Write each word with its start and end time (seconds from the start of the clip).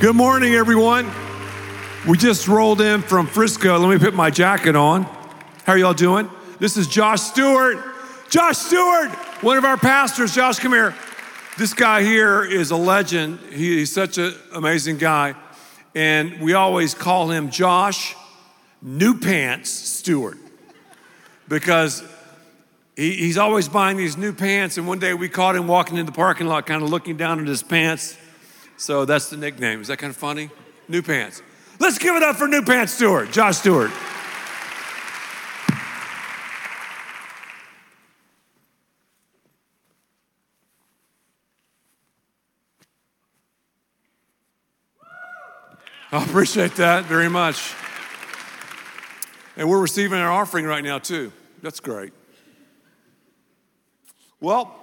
Good 0.00 0.16
morning, 0.16 0.54
everyone. 0.54 1.10
We 2.08 2.16
just 2.16 2.48
rolled 2.48 2.80
in 2.80 3.02
from 3.02 3.26
Frisco. 3.26 3.76
Let 3.78 3.90
me 3.90 4.02
put 4.02 4.14
my 4.14 4.30
jacket 4.30 4.74
on. 4.74 5.02
How 5.02 5.74
are 5.74 5.78
y'all 5.78 5.92
doing? 5.92 6.30
This 6.58 6.78
is 6.78 6.86
Josh 6.86 7.20
Stewart. 7.20 7.76
Josh 8.30 8.56
Stewart, 8.56 9.10
one 9.42 9.58
of 9.58 9.66
our 9.66 9.76
pastors. 9.76 10.34
Josh, 10.34 10.58
come 10.58 10.72
here. 10.72 10.94
This 11.58 11.74
guy 11.74 12.02
here 12.02 12.42
is 12.42 12.70
a 12.70 12.76
legend. 12.76 13.40
He, 13.52 13.76
he's 13.76 13.92
such 13.92 14.16
an 14.16 14.32
amazing 14.54 14.96
guy. 14.96 15.34
And 15.94 16.40
we 16.40 16.54
always 16.54 16.94
call 16.94 17.28
him 17.30 17.50
Josh 17.50 18.16
New 18.80 19.20
Pants 19.20 19.68
Stewart 19.68 20.38
because 21.46 22.02
he, 22.96 23.16
he's 23.16 23.36
always 23.36 23.68
buying 23.68 23.98
these 23.98 24.16
new 24.16 24.32
pants. 24.32 24.78
And 24.78 24.88
one 24.88 24.98
day 24.98 25.12
we 25.12 25.28
caught 25.28 25.56
him 25.56 25.68
walking 25.68 25.98
in 25.98 26.06
the 26.06 26.12
parking 26.12 26.46
lot, 26.46 26.64
kind 26.64 26.82
of 26.82 26.88
looking 26.88 27.18
down 27.18 27.38
at 27.38 27.46
his 27.46 27.62
pants. 27.62 28.16
So 28.80 29.04
that's 29.04 29.28
the 29.28 29.36
nickname. 29.36 29.82
Is 29.82 29.88
that 29.88 29.98
kind 29.98 30.10
of 30.10 30.16
funny? 30.16 30.48
New 30.88 31.02
Pants. 31.02 31.42
Let's 31.78 31.98
give 31.98 32.16
it 32.16 32.22
up 32.22 32.36
for 32.36 32.48
New 32.48 32.62
Pants 32.62 32.94
Stewart, 32.94 33.30
Josh 33.30 33.58
Stewart. 33.58 33.90
I 46.10 46.24
appreciate 46.24 46.74
that 46.76 47.04
very 47.04 47.28
much. 47.28 47.74
And 49.58 49.68
we're 49.68 49.82
receiving 49.82 50.18
our 50.18 50.32
offering 50.32 50.64
right 50.64 50.82
now, 50.82 50.98
too. 50.98 51.34
That's 51.62 51.80
great. 51.80 52.14
Well, 54.40 54.79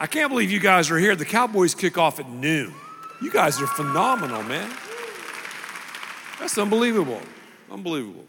I 0.00 0.06
can't 0.06 0.30
believe 0.30 0.52
you 0.52 0.60
guys 0.60 0.92
are 0.92 0.98
here. 0.98 1.16
The 1.16 1.24
Cowboys 1.24 1.74
kick 1.74 1.98
off 1.98 2.20
at 2.20 2.30
noon. 2.30 2.72
You 3.20 3.32
guys 3.32 3.60
are 3.60 3.66
phenomenal, 3.66 4.44
man. 4.44 4.70
That's 6.38 6.56
unbelievable. 6.56 7.20
Unbelievable. 7.68 8.24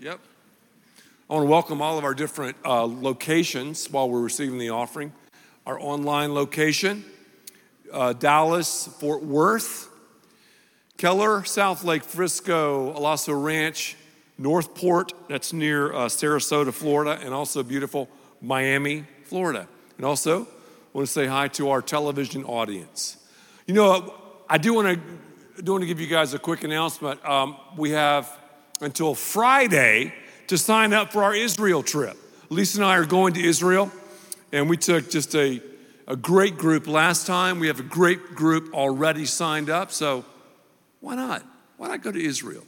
Yep. 0.00 0.18
I 1.30 1.34
want 1.34 1.44
to 1.44 1.48
welcome 1.48 1.80
all 1.80 1.96
of 1.96 2.02
our 2.02 2.12
different 2.12 2.56
uh, 2.64 2.84
locations 2.86 3.88
while 3.88 4.10
we're 4.10 4.20
receiving 4.20 4.58
the 4.58 4.70
offering. 4.70 5.12
Our 5.64 5.78
online 5.78 6.34
location, 6.34 7.04
uh, 7.92 8.14
Dallas, 8.14 8.88
Fort 8.98 9.22
Worth, 9.22 9.88
Keller, 10.96 11.42
Southlake, 11.42 12.02
Frisco, 12.02 12.92
Alasso 12.94 13.40
Ranch, 13.40 13.96
Northport, 14.38 15.12
that's 15.28 15.52
near 15.52 15.92
uh, 15.92 16.06
Sarasota, 16.06 16.72
Florida, 16.72 17.20
and 17.22 17.32
also 17.32 17.62
beautiful 17.62 18.08
Miami, 18.40 19.04
Florida. 19.22 19.68
And 19.98 20.04
also, 20.04 20.48
Want 20.92 21.06
to 21.06 21.12
say 21.12 21.26
hi 21.26 21.48
to 21.48 21.70
our 21.70 21.80
television 21.80 22.44
audience. 22.44 23.16
You 23.66 23.72
know, 23.72 24.14
I 24.46 24.58
do 24.58 24.74
want 24.74 24.88
to 24.88 25.62
do 25.62 25.72
want 25.72 25.82
to 25.82 25.86
give 25.86 26.00
you 26.00 26.06
guys 26.06 26.34
a 26.34 26.38
quick 26.38 26.64
announcement. 26.64 27.24
Um, 27.26 27.56
we 27.78 27.92
have 27.92 28.30
until 28.82 29.14
Friday 29.14 30.12
to 30.48 30.58
sign 30.58 30.92
up 30.92 31.10
for 31.10 31.22
our 31.22 31.34
Israel 31.34 31.82
trip. 31.82 32.18
Lisa 32.50 32.78
and 32.78 32.84
I 32.84 32.96
are 32.98 33.06
going 33.06 33.32
to 33.34 33.42
Israel, 33.42 33.90
and 34.52 34.68
we 34.68 34.76
took 34.76 35.10
just 35.10 35.34
a, 35.34 35.62
a 36.06 36.14
great 36.14 36.58
group 36.58 36.86
last 36.86 37.26
time. 37.26 37.58
We 37.58 37.68
have 37.68 37.80
a 37.80 37.84
great 37.84 38.34
group 38.34 38.74
already 38.74 39.24
signed 39.24 39.70
up, 39.70 39.92
so 39.92 40.26
why 41.00 41.14
not? 41.14 41.42
Why 41.78 41.88
not 41.88 42.02
go 42.02 42.12
to 42.12 42.22
Israel? 42.22 42.64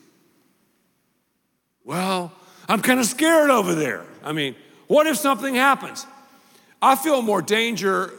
Well, 1.85 2.33
I'm 2.71 2.81
kind 2.81 3.01
of 3.01 3.07
scared 3.07 3.51
over 3.51 3.75
there. 3.75 4.07
I 4.23 4.33
mean, 4.33 4.57
what 4.87 5.07
if 5.07 5.19
something 5.19 5.55
happens? 5.55 6.07
I 6.85 6.97
feel 6.97 7.23
more 7.23 7.41
danger 7.41 8.13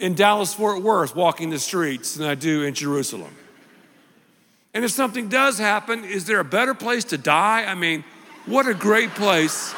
in 0.00 0.14
Dallas 0.14 0.52
Fort 0.52 0.82
Worth 0.82 1.14
walking 1.14 1.50
the 1.50 1.60
streets 1.60 2.16
than 2.16 2.26
I 2.26 2.34
do 2.34 2.64
in 2.64 2.74
Jerusalem. 2.74 3.32
And 4.74 4.84
if 4.84 4.90
something 4.90 5.28
does 5.28 5.58
happen, 5.58 6.04
is 6.04 6.26
there 6.26 6.40
a 6.40 6.44
better 6.44 6.74
place 6.74 7.04
to 7.04 7.18
die? 7.18 7.64
I 7.66 7.76
mean, 7.76 8.02
what 8.46 8.66
a 8.66 8.74
great 8.74 9.10
place. 9.10 9.72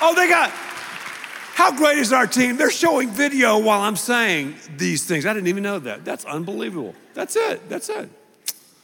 Oh, 0.00 0.12
they 0.16 0.28
got, 0.28 0.50
how 0.50 1.76
great 1.76 1.98
is 1.98 2.12
our 2.12 2.26
team? 2.26 2.56
They're 2.56 2.68
showing 2.68 3.10
video 3.10 3.58
while 3.58 3.80
I'm 3.80 3.94
saying 3.94 4.56
these 4.76 5.04
things. 5.06 5.24
I 5.24 5.32
didn't 5.34 5.46
even 5.46 5.62
know 5.62 5.78
that. 5.78 6.04
That's 6.04 6.24
unbelievable. 6.24 6.96
That's 7.14 7.36
it. 7.36 7.68
That's 7.68 7.88
it. 7.90 8.08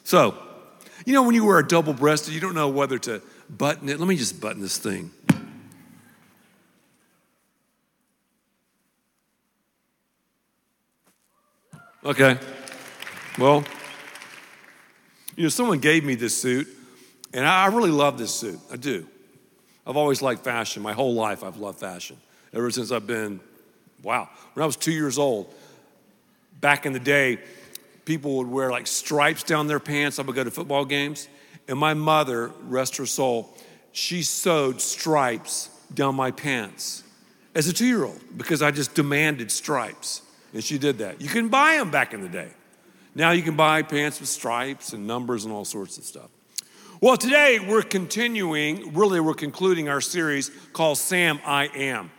So, 0.05 0.39
you 1.05 1.15
know, 1.15 1.25
when 1.25 1.35
you 1.35 1.45
wear 1.45 1.59
a 1.59 1.67
double 1.67 1.95
breasted, 1.95 2.33
you 2.33 2.41
don't 2.41 2.55
know 2.55 2.69
whether 2.69 2.97
to 3.01 3.21
button 3.49 3.89
it. 3.89 3.99
Let 3.99 4.09
me 4.09 4.17
just 4.17 4.41
button 4.41 4.61
this 4.61 4.79
thing. 4.79 5.11
Okay. 12.05 12.39
Well, 13.39 13.65
you 15.37 15.45
know, 15.45 15.49
someone 15.49 15.79
gave 15.79 16.05
me 16.05 16.15
this 16.15 16.37
suit, 16.37 16.69
and 17.33 17.47
I 17.47 17.67
really 17.67 17.91
love 17.91 18.19
this 18.19 18.33
suit. 18.33 18.61
I 18.71 18.77
do. 18.77 19.07
I've 19.87 19.97
always 19.97 20.23
liked 20.23 20.45
fashion. 20.45 20.83
My 20.83 20.93
whole 20.93 21.15
life, 21.15 21.43
I've 21.43 21.57
loved 21.57 21.81
fashion. 21.81 22.17
Ever 22.53 22.71
since 22.71 22.93
I've 22.93 23.07
been, 23.07 23.41
wow, 24.03 24.29
when 24.53 24.63
I 24.63 24.67
was 24.67 24.77
two 24.77 24.93
years 24.93 25.19
old, 25.19 25.53
back 26.61 26.87
in 26.87 26.93
the 26.93 27.01
day, 27.01 27.39
people 28.05 28.37
would 28.37 28.49
wear 28.49 28.71
like 28.71 28.87
stripes 28.87 29.43
down 29.43 29.67
their 29.67 29.81
pants. 29.81 30.19
I 30.19 30.23
would 30.23 30.37
go 30.37 30.45
to 30.45 30.51
football 30.51 30.85
games, 30.85 31.27
and 31.69 31.79
my 31.79 31.95
mother, 31.95 32.53
rest 32.63 32.97
her 32.97 33.07
soul, 33.07 33.55
she 33.93 34.23
sewed 34.23 34.81
stripes 34.81 35.71
down 35.93 36.15
my 36.15 36.31
pants 36.31 37.05
as 37.55 37.69
a 37.69 37.73
two 37.73 37.87
year 37.87 38.05
old 38.05 38.21
because 38.37 38.63
I 38.63 38.71
just 38.71 38.95
demanded 38.95 39.51
stripes. 39.51 40.23
And 40.53 40.63
she 40.63 40.79
did 40.79 40.99
that. 40.99 41.21
You 41.21 41.29
can 41.29 41.49
buy 41.49 41.77
them 41.77 41.91
back 41.91 42.15
in 42.15 42.21
the 42.21 42.29
day. 42.29 42.51
Now 43.15 43.33
you 43.33 43.43
can 43.43 43.57
buy 43.57 43.83
pants 43.83 44.21
with 44.21 44.29
stripes 44.29 44.93
and 44.93 45.07
numbers 45.07 45.45
and 45.45 45.53
all 45.53 45.65
sorts 45.65 45.99
of 45.99 46.05
stuff. 46.05 46.31
Well, 47.01 47.17
today 47.17 47.59
we're 47.59 47.83
continuing, 47.83 48.95
really, 48.95 49.21
we're 49.21 49.35
concluding 49.35 49.89
our 49.89 50.01
series 50.01 50.51
called 50.73 50.99
Sam 50.99 51.41
I 51.45 51.67
Am. 51.75 52.11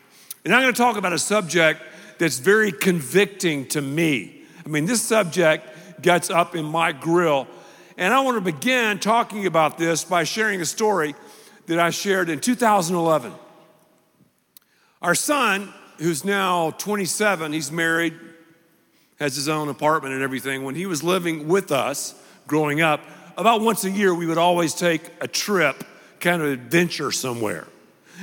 And 0.43 0.53
I'm 0.53 0.61
going 0.61 0.73
to 0.73 0.77
talk 0.77 0.97
about 0.97 1.13
a 1.13 1.19
subject 1.19 1.81
that's 2.17 2.39
very 2.39 2.71
convicting 2.71 3.67
to 3.69 3.81
me. 3.81 4.43
I 4.65 4.69
mean, 4.69 4.85
this 4.85 5.01
subject 5.01 6.01
gets 6.01 6.29
up 6.29 6.55
in 6.55 6.65
my 6.65 6.91
grill 6.91 7.47
and 7.97 8.13
I 8.13 8.21
want 8.21 8.35
to 8.35 8.41
begin 8.41 8.99
talking 8.99 9.45
about 9.45 9.77
this 9.77 10.03
by 10.03 10.23
sharing 10.23 10.61
a 10.61 10.65
story 10.65 11.15
that 11.67 11.79
I 11.79 11.89
shared 11.89 12.29
in 12.29 12.39
2011. 12.39 13.33
Our 15.01 15.15
son, 15.15 15.73
who's 15.97 16.25
now 16.25 16.71
27, 16.71 17.53
he's 17.53 17.71
married, 17.71 18.13
has 19.19 19.35
his 19.35 19.47
own 19.47 19.69
apartment 19.69 20.13
and 20.13 20.23
everything. 20.23 20.63
When 20.63 20.75
he 20.75 20.85
was 20.85 21.03
living 21.03 21.47
with 21.47 21.71
us 21.71 22.15
growing 22.47 22.81
up, 22.81 23.01
about 23.37 23.61
once 23.61 23.83
a 23.83 23.89
year 23.89 24.13
we 24.13 24.25
would 24.25 24.37
always 24.37 24.73
take 24.73 25.01
a 25.21 25.27
trip, 25.27 25.83
kind 26.19 26.41
of 26.41 26.49
adventure 26.49 27.11
somewhere. 27.11 27.67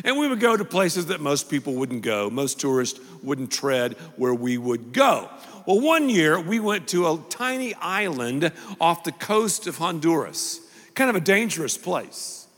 And 0.05 0.19
we 0.19 0.27
would 0.27 0.41
go 0.41 0.57
to 0.57 0.65
places 0.65 1.07
that 1.07 1.21
most 1.21 1.51
people 1.51 1.75
wouldn't 1.75 2.03
go, 2.03 2.31
most 2.31 2.61
tourists 2.61 3.01
wouldn't 3.23 3.53
tread 3.53 3.93
where 4.17 4.35
we 4.35 4.59
would 4.59 4.93
go. 4.93 5.29
Well, 5.65 5.81
one 5.81 6.09
year 6.09 6.41
we 6.41 6.59
went 6.59 6.89
to 6.89 7.07
a 7.07 7.21
tiny 7.29 7.73
island 7.75 8.51
off 8.81 9.05
the 9.05 9.13
coast 9.13 9.69
of 9.69 9.77
Honduras, 9.77 10.61
kind 10.95 11.09
of 11.09 11.15
a 11.15 11.21
dangerous 11.21 11.79
place. 11.79 12.49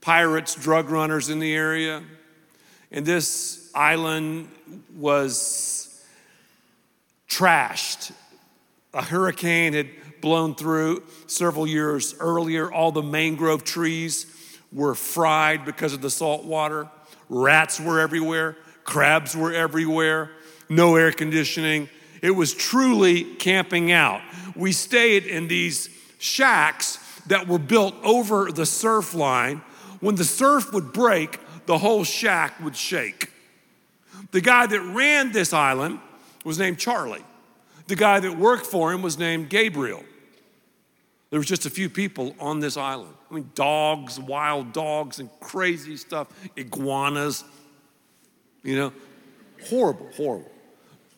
Pirates, 0.00 0.54
drug 0.54 0.88
runners 0.88 1.28
in 1.28 1.40
the 1.40 1.52
area. 1.52 2.04
And 2.92 3.04
this 3.04 3.68
island 3.74 4.48
was 4.96 6.04
trashed. 7.28 8.12
A 8.94 9.02
hurricane 9.02 9.72
had 9.72 9.88
blown 10.20 10.54
through 10.54 11.02
several 11.26 11.66
years 11.66 12.14
earlier. 12.20 12.72
All 12.72 12.92
the 12.92 13.02
mangrove 13.02 13.64
trees 13.64 14.26
were 14.72 14.94
fried 14.94 15.64
because 15.64 15.92
of 15.92 16.00
the 16.00 16.10
salt 16.10 16.44
water. 16.44 16.88
Rats 17.28 17.80
were 17.80 17.98
everywhere. 17.98 18.56
Crabs 18.84 19.34
were 19.36 19.52
everywhere. 19.52 20.30
No 20.68 20.94
air 20.94 21.10
conditioning. 21.10 21.88
It 22.22 22.32
was 22.32 22.54
truly 22.54 23.24
camping 23.24 23.92
out. 23.92 24.22
We 24.54 24.72
stayed 24.72 25.24
in 25.24 25.48
these 25.48 25.88
shacks 26.18 26.98
that 27.26 27.46
were 27.46 27.58
built 27.58 27.94
over 28.02 28.50
the 28.50 28.66
surf 28.66 29.14
line. 29.14 29.62
When 30.00 30.14
the 30.14 30.24
surf 30.24 30.72
would 30.72 30.92
break, 30.92 31.38
the 31.66 31.78
whole 31.78 32.04
shack 32.04 32.60
would 32.60 32.76
shake. 32.76 33.30
The 34.30 34.40
guy 34.40 34.66
that 34.66 34.80
ran 34.80 35.32
this 35.32 35.52
island 35.52 36.00
was 36.44 36.58
named 36.58 36.78
Charlie. 36.78 37.24
The 37.86 37.96
guy 37.96 38.20
that 38.20 38.36
worked 38.36 38.66
for 38.66 38.92
him 38.92 39.02
was 39.02 39.18
named 39.18 39.48
Gabriel. 39.48 40.02
There 41.30 41.38
was 41.38 41.46
just 41.46 41.66
a 41.66 41.70
few 41.70 41.90
people 41.90 42.34
on 42.38 42.60
this 42.60 42.76
island. 42.76 43.14
I 43.30 43.34
mean, 43.34 43.50
dogs, 43.54 44.18
wild 44.20 44.72
dogs, 44.72 45.18
and 45.18 45.28
crazy 45.40 45.96
stuff, 45.96 46.28
iguanas, 46.56 47.44
you 48.62 48.76
know, 48.76 48.92
horrible, 49.68 50.08
horrible. 50.16 50.50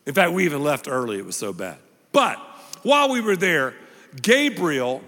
In 0.09 0.15
fact, 0.15 0.31
we 0.31 0.43
even 0.43 0.63
left 0.63 0.87
early, 0.87 1.19
it 1.19 1.25
was 1.25 1.35
so 1.35 1.53
bad. 1.53 1.77
But 2.11 2.39
while 2.81 3.11
we 3.11 3.21
were 3.21 3.35
there, 3.35 3.75
Gabriel, 4.19 5.03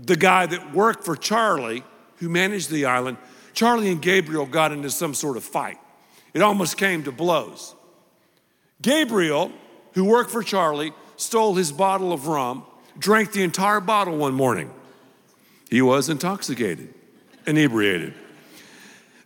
the 0.00 0.14
guy 0.14 0.46
that 0.46 0.72
worked 0.72 1.04
for 1.04 1.16
Charlie, 1.16 1.82
who 2.18 2.28
managed 2.28 2.70
the 2.70 2.84
island, 2.84 3.16
Charlie 3.52 3.90
and 3.90 4.00
Gabriel 4.00 4.46
got 4.46 4.70
into 4.70 4.90
some 4.90 5.12
sort 5.12 5.36
of 5.36 5.42
fight. 5.42 5.78
It 6.34 6.40
almost 6.40 6.76
came 6.76 7.02
to 7.02 7.10
blows. 7.10 7.74
Gabriel, 8.80 9.50
who 9.94 10.04
worked 10.04 10.30
for 10.30 10.44
Charlie, 10.44 10.92
stole 11.16 11.56
his 11.56 11.72
bottle 11.72 12.12
of 12.12 12.28
rum, 12.28 12.62
drank 12.96 13.32
the 13.32 13.42
entire 13.42 13.80
bottle 13.80 14.16
one 14.18 14.34
morning. 14.34 14.72
He 15.68 15.82
was 15.82 16.08
intoxicated, 16.08 16.94
inebriated. 17.44 18.14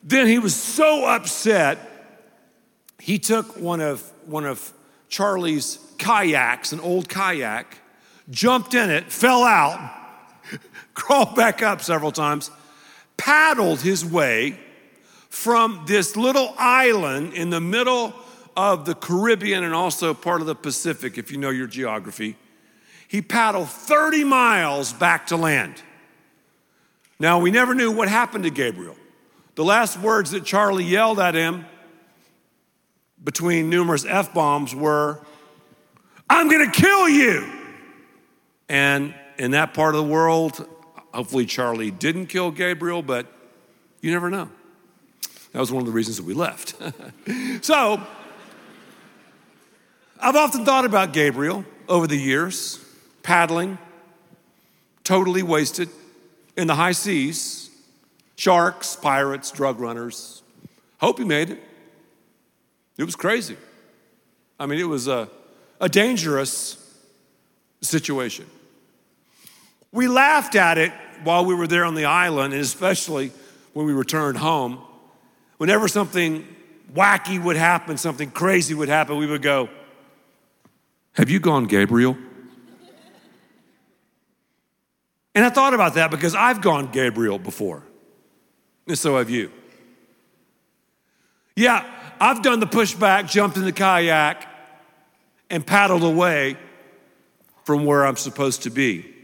Then 0.03 0.27
he 0.27 0.39
was 0.39 0.55
so 0.55 1.05
upset, 1.05 1.79
he 2.99 3.19
took 3.19 3.59
one 3.59 3.83
of, 3.83 4.01
one 4.25 4.47
of 4.47 4.73
Charlie's 5.09 5.79
kayaks, 5.99 6.73
an 6.73 6.81
old 6.81 7.09
kayak, 7.09 7.79
jumped 8.31 8.75
in 8.75 8.91
it, 8.91 9.11
fell 9.13 9.43
out, 9.43 9.93
crawled 10.95 11.35
back 11.35 11.63
up 11.63 11.83
several 11.83 12.13
times, 12.13 12.51
paddled 13.17 13.81
his 13.81 14.05
way 14.05 14.59
from 15.29 15.85
this 15.87 16.17
little 16.17 16.55
island 16.59 17.35
in 17.35 17.51
the 17.51 17.61
middle 17.61 18.15
of 18.57 18.85
the 18.85 18.95
Caribbean 18.95 19.63
and 19.63 19.75
also 19.75 20.15
part 20.15 20.41
of 20.41 20.47
the 20.47 20.55
Pacific, 20.55 21.17
if 21.17 21.31
you 21.31 21.39
know 21.39 21.51
your 21.51 21.67
geography. 21.67 22.37
He 23.07 23.23
paddled 23.23 23.69
30 23.69 24.25
miles 24.25 24.93
back 24.93 25.29
to 25.29 25.37
land. 25.37 25.83
Now, 27.19 27.39
we 27.39 27.51
never 27.51 27.75
knew 27.75 27.91
what 27.91 28.09
happened 28.09 28.45
to 28.45 28.51
Gabriel. 28.51 28.97
The 29.55 29.65
last 29.65 29.99
words 29.99 30.33
that 30.33 30.45
Charlie 30.45 30.85
yelled 30.85 31.19
at 31.19 31.35
him 31.35 31.67
between 33.23 33.69
numerous 33.71 34.05
F 34.05 34.33
bombs 34.33 34.75
were, 34.75 35.21
I'm 36.29 36.49
gonna 36.49 36.71
kill 36.71 37.09
you. 37.09 37.47
And 38.69 39.15
in 39.39 39.53
that 39.53 39.75
part 39.75 39.95
of 39.95 40.05
the 40.05 40.11
world, 40.11 40.67
hopefully 41.13 41.47
Charlie 41.47 41.91
didn't 41.91 42.27
kill 42.27 42.51
Gabriel, 42.51 43.03
but 43.03 43.27
you 44.01 44.11
never 44.11 44.31
know. 44.31 44.49
That 45.53 45.61
was 45.61 45.73
one 45.73 45.81
of 45.81 45.87
the 45.87 45.93
reasons 45.93 46.19
that 46.19 46.27
we 46.27 46.35
left. 46.35 46.75
so, 47.65 48.01
I've 50.21 50.37
often 50.37 50.65
thought 50.65 50.85
about 50.85 51.13
Gabriel 51.13 51.65
over 51.89 52.07
the 52.07 52.17
years, 52.17 52.85
paddling, 53.23 53.79
totally 55.05 55.43
wasted 55.43 55.89
in 56.57 56.67
the 56.67 56.75
high 56.75 56.93
seas, 56.93 57.71
sharks, 58.37 58.97
pirates, 58.97 59.51
drug 59.51 59.81
runners. 59.81 60.43
Hope 61.01 61.19
he 61.19 61.25
made 61.25 61.51
it. 61.51 61.68
It 62.99 63.05
was 63.05 63.17
crazy. 63.17 63.57
I 64.59 64.67
mean, 64.67 64.81
it 64.81 64.89
was 64.89 65.07
a, 65.07 65.29
a 65.81 65.89
dangerous 65.89 66.77
situation. 67.81 68.47
We 69.93 70.09
laughed 70.09 70.57
at 70.57 70.77
it 70.79 70.93
while 71.23 71.45
we 71.45 71.55
were 71.55 71.69
there 71.69 71.85
on 71.85 71.95
the 71.95 72.05
island, 72.05 72.53
and 72.53 72.63
especially 72.63 73.33
when 73.73 73.87
we 73.87 73.93
returned 73.93 74.39
home. 74.39 74.79
Whenever 75.59 75.89
something 75.89 76.47
wacky 76.93 77.43
would 77.43 77.57
happen, 77.57 77.97
something 77.97 78.31
crazy 78.31 78.75
would 78.75 78.89
happen, 78.89 79.17
we 79.17 79.27
would 79.27 79.43
go, 79.43 79.69
Have 81.13 81.31
you 81.31 81.41
gone 81.41 81.67
Gabriel? 81.67 82.17
And 85.35 85.45
I 85.45 85.51
thought 85.51 85.73
about 85.73 85.95
that 85.95 86.11
because 86.11 86.35
I've 86.35 86.61
gone 86.61 86.91
Gabriel 86.91 87.39
before, 87.39 87.85
and 88.89 88.99
so 88.99 89.19
have 89.19 89.31
you. 89.31 89.53
Yeah, 91.55 91.85
I've 92.21 92.43
done 92.43 92.61
the 92.61 92.67
pushback, 92.67 93.29
jumped 93.29 93.57
in 93.57 93.65
the 93.65 93.73
kayak, 93.73 94.47
and 95.51 95.67
paddled 95.67 96.03
away 96.03 96.57
from 97.65 97.85
where 97.85 98.07
I'm 98.07 98.17
supposed 98.17 98.63
to 98.65 98.71
be. 98.71 99.15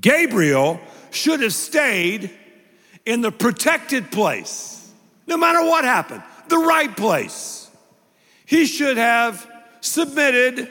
Gabriel 0.00 0.80
should 1.10 1.40
have 1.40 1.54
stayed 1.54 2.30
in 3.06 3.20
the 3.20 3.30
protected 3.30 4.10
place, 4.10 4.90
no 5.26 5.36
matter 5.36 5.62
what 5.62 5.84
happened, 5.84 6.22
the 6.48 6.58
right 6.58 6.94
place. 6.96 7.70
He 8.46 8.66
should 8.66 8.96
have 8.96 9.46
submitted 9.80 10.70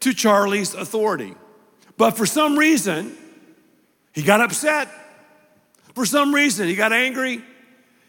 to 0.00 0.14
Charlie's 0.14 0.74
authority. 0.74 1.34
But 1.96 2.16
for 2.16 2.26
some 2.26 2.58
reason, 2.58 3.16
he 4.12 4.22
got 4.22 4.40
upset. 4.40 4.88
For 5.94 6.06
some 6.06 6.34
reason, 6.34 6.68
he 6.68 6.76
got 6.76 6.92
angry. 6.92 7.42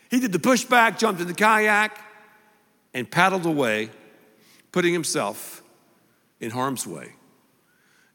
He 0.10 0.20
did 0.20 0.32
the 0.32 0.40
pushback, 0.40 0.98
jumped 0.98 1.22
in 1.22 1.28
the 1.28 1.34
kayak, 1.34 2.00
and 2.94 3.10
paddled 3.10 3.46
away, 3.46 3.92
putting 4.72 4.94
himself 4.94 5.62
in 6.40 6.52
harm's 6.52 6.88
way 6.88 7.14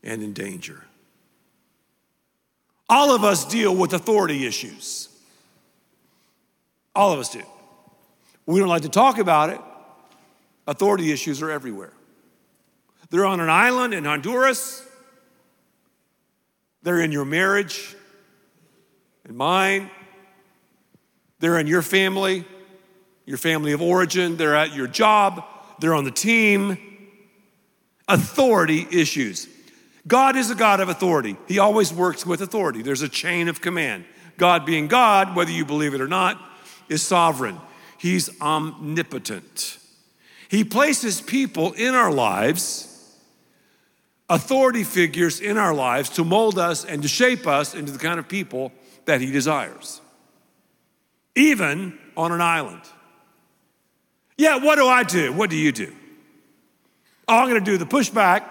and 0.02 0.22
in 0.22 0.32
danger. 0.32 0.84
All 2.88 3.14
of 3.14 3.24
us 3.24 3.44
deal 3.44 3.74
with 3.74 3.92
authority 3.92 4.46
issues. 4.46 5.08
All 6.94 7.12
of 7.12 7.18
us 7.18 7.30
do. 7.30 7.42
We 8.46 8.60
don't 8.60 8.68
like 8.68 8.82
to 8.82 8.88
talk 8.88 9.18
about 9.18 9.50
it. 9.50 9.60
Authority 10.66 11.12
issues 11.12 11.42
are 11.42 11.50
everywhere. 11.50 11.92
They're 13.10 13.26
on 13.26 13.40
an 13.40 13.50
island 13.50 13.94
in 13.94 14.04
Honduras. 14.04 14.86
They're 16.82 17.00
in 17.00 17.12
your 17.12 17.24
marriage 17.24 17.94
and 19.24 19.36
mine. 19.36 19.90
They're 21.44 21.58
in 21.58 21.66
your 21.66 21.82
family, 21.82 22.46
your 23.26 23.36
family 23.36 23.72
of 23.72 23.82
origin. 23.82 24.38
They're 24.38 24.56
at 24.56 24.74
your 24.74 24.86
job. 24.86 25.44
They're 25.78 25.92
on 25.92 26.04
the 26.04 26.10
team. 26.10 26.78
Authority 28.08 28.86
issues. 28.90 29.46
God 30.06 30.36
is 30.36 30.50
a 30.50 30.54
God 30.54 30.80
of 30.80 30.88
authority. 30.88 31.36
He 31.46 31.58
always 31.58 31.92
works 31.92 32.24
with 32.24 32.40
authority. 32.40 32.80
There's 32.80 33.02
a 33.02 33.10
chain 33.10 33.48
of 33.48 33.60
command. 33.60 34.06
God, 34.38 34.64
being 34.64 34.88
God, 34.88 35.36
whether 35.36 35.50
you 35.50 35.66
believe 35.66 35.92
it 35.92 36.00
or 36.00 36.08
not, 36.08 36.40
is 36.88 37.02
sovereign. 37.02 37.60
He's 37.98 38.40
omnipotent. 38.40 39.76
He 40.48 40.64
places 40.64 41.20
people 41.20 41.74
in 41.74 41.94
our 41.94 42.10
lives 42.10 42.90
authority 44.30 44.82
figures 44.82 45.42
in 45.42 45.58
our 45.58 45.74
lives 45.74 46.08
to 46.08 46.24
mold 46.24 46.58
us 46.58 46.86
and 46.86 47.02
to 47.02 47.08
shape 47.08 47.46
us 47.46 47.74
into 47.74 47.92
the 47.92 47.98
kind 47.98 48.18
of 48.18 48.28
people 48.28 48.72
that 49.04 49.20
He 49.20 49.30
desires, 49.30 50.00
even 51.34 51.98
on 52.16 52.32
an 52.32 52.40
island. 52.40 52.82
Yeah, 54.36 54.56
what 54.56 54.76
do 54.76 54.86
I 54.86 55.02
do? 55.02 55.32
What 55.32 55.50
do 55.50 55.56
you 55.56 55.72
do? 55.72 55.94
Oh, 57.28 57.38
I'm 57.38 57.48
gonna 57.48 57.60
do 57.60 57.78
the 57.78 57.86
pushback, 57.86 58.44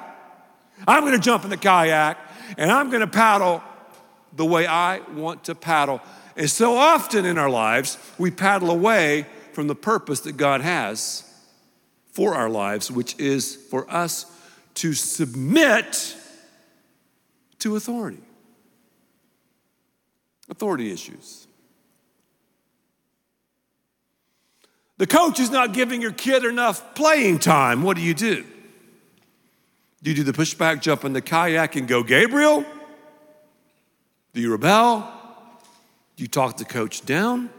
I'm 0.87 1.03
gonna 1.03 1.19
jump 1.19 1.43
in 1.43 1.49
the 1.49 1.57
kayak, 1.57 2.17
and 2.57 2.71
I'm 2.71 2.89
gonna 2.89 3.07
paddle 3.07 3.61
the 4.35 4.45
way 4.45 4.65
I 4.65 4.99
want 5.11 5.43
to 5.45 5.55
paddle. 5.55 6.01
And 6.35 6.49
so 6.49 6.75
often 6.75 7.25
in 7.25 7.37
our 7.37 7.49
lives, 7.49 7.97
we 8.17 8.31
paddle 8.31 8.71
away 8.71 9.27
from 9.51 9.67
the 9.67 9.75
purpose 9.75 10.21
that 10.21 10.37
God 10.37 10.61
has 10.61 11.23
for 12.11 12.33
our 12.33 12.49
lives, 12.49 12.89
which 12.89 13.17
is 13.19 13.55
for 13.55 13.89
us 13.91 14.25
to 14.75 14.93
submit 14.93 16.15
to 17.59 17.75
authority. 17.75 18.23
Authority 20.49 20.91
issues. 20.91 21.47
The 25.03 25.07
coach 25.07 25.37
is 25.41 25.51
not 25.51 25.73
giving 25.73 26.01
your 26.01 26.13
kid 26.13 26.45
enough 26.45 26.95
playing 26.95 27.39
time. 27.39 27.83
What 27.83 27.97
do 27.97 28.01
you 28.01 28.13
do? 28.13 28.45
Do 30.01 30.09
you 30.09 30.15
do 30.15 30.23
the 30.23 30.31
pushback, 30.31 30.81
jump 30.81 31.03
in 31.03 31.11
the 31.11 31.21
kayak, 31.21 31.75
and 31.75 31.89
go, 31.89 32.03
Gabriel? 32.03 32.63
Do 34.33 34.39
you 34.39 34.49
rebel? 34.49 34.99
Do 36.15 36.23
you 36.23 36.29
talk 36.29 36.55
the 36.55 36.63
coach 36.63 37.05
down? 37.05 37.49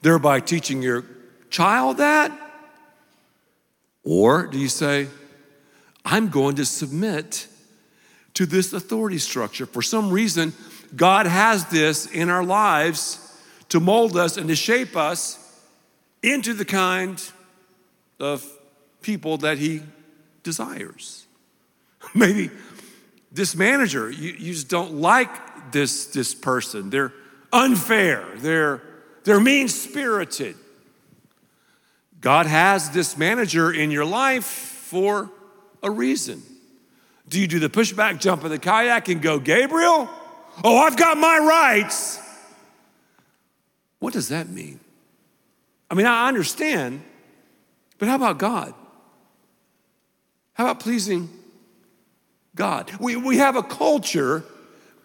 Thereby 0.00 0.40
teaching 0.40 0.80
your 0.80 1.04
child 1.50 1.98
that? 1.98 2.32
Or 4.02 4.46
do 4.46 4.58
you 4.58 4.68
say, 4.68 5.08
I'm 6.02 6.30
going 6.30 6.56
to 6.56 6.64
submit 6.64 7.46
to 8.32 8.46
this 8.46 8.72
authority 8.72 9.18
structure. 9.18 9.66
For 9.66 9.82
some 9.82 10.10
reason, 10.10 10.54
God 10.96 11.26
has 11.26 11.66
this 11.66 12.06
in 12.06 12.30
our 12.30 12.42
lives 12.42 13.38
to 13.68 13.80
mold 13.80 14.16
us 14.16 14.38
and 14.38 14.48
to 14.48 14.56
shape 14.56 14.96
us 14.96 15.42
into 16.26 16.52
the 16.52 16.64
kind 16.64 17.22
of 18.18 18.44
people 19.00 19.38
that 19.38 19.58
He 19.58 19.82
desires. 20.42 21.26
Maybe 22.14 22.50
this 23.32 23.54
manager, 23.54 24.10
you, 24.10 24.32
you 24.32 24.52
just 24.52 24.68
don't 24.68 24.94
like 24.94 25.72
this, 25.72 26.06
this 26.06 26.34
person. 26.34 26.90
They're 26.90 27.12
unfair, 27.52 28.24
they're, 28.36 28.82
they're 29.24 29.40
mean 29.40 29.68
spirited. 29.68 30.56
God 32.20 32.46
has 32.46 32.90
this 32.90 33.16
manager 33.16 33.70
in 33.70 33.90
your 33.90 34.04
life 34.04 34.44
for 34.44 35.30
a 35.82 35.90
reason. 35.90 36.42
Do 37.28 37.40
you 37.40 37.46
do 37.46 37.58
the 37.58 37.68
pushback, 37.68 38.18
jump 38.18 38.44
in 38.44 38.50
the 38.50 38.58
kayak, 38.58 39.08
and 39.08 39.20
go, 39.20 39.38
Gabriel? 39.38 40.08
Oh, 40.64 40.78
I've 40.78 40.96
got 40.96 41.18
my 41.18 41.38
rights. 41.38 42.20
What 43.98 44.12
does 44.12 44.28
that 44.28 44.48
mean? 44.48 44.80
I 45.90 45.94
mean, 45.94 46.06
I 46.06 46.28
understand, 46.28 47.02
but 47.98 48.08
how 48.08 48.16
about 48.16 48.38
God? 48.38 48.74
How 50.54 50.64
about 50.64 50.80
pleasing 50.80 51.28
God? 52.54 52.90
We, 52.98 53.16
we 53.16 53.38
have 53.38 53.56
a 53.56 53.62
culture 53.62 54.44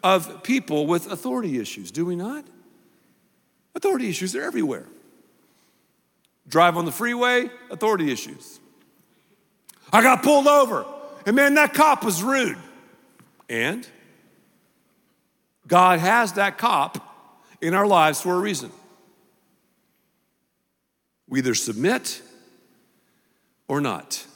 of 0.04 0.44
people 0.44 0.88
with 0.88 1.12
authority 1.12 1.60
issues, 1.60 1.92
do 1.92 2.06
we 2.06 2.16
not? 2.16 2.46
Authority 3.76 4.10
issues 4.10 4.36
are 4.36 4.42
everywhere. 4.42 4.88
Drive 6.48 6.76
on 6.78 6.86
the 6.86 6.92
freeway, 6.92 7.50
authority 7.70 8.12
issues. 8.12 8.60
I 9.94 10.02
got 10.02 10.24
pulled 10.24 10.48
over, 10.48 10.86
and 11.26 11.36
man, 11.36 11.54
that 11.56 11.74
cop 11.74 12.04
was 12.04 12.24
rude. 12.24 12.58
And 13.50 13.88
God 15.68 16.00
has 16.00 16.34
that 16.34 16.58
cop 16.58 16.98
in 17.62 17.74
our 17.74 17.86
lives 17.86 18.22
for 18.22 18.36
a 18.36 18.40
reason. 18.40 18.72
We 21.32 21.40
either 21.40 21.56
submit 21.56 22.22
or 23.70 23.80
not. 23.80 24.28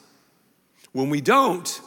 When 0.94 1.10
we 1.10 1.20
don't, 1.20 1.82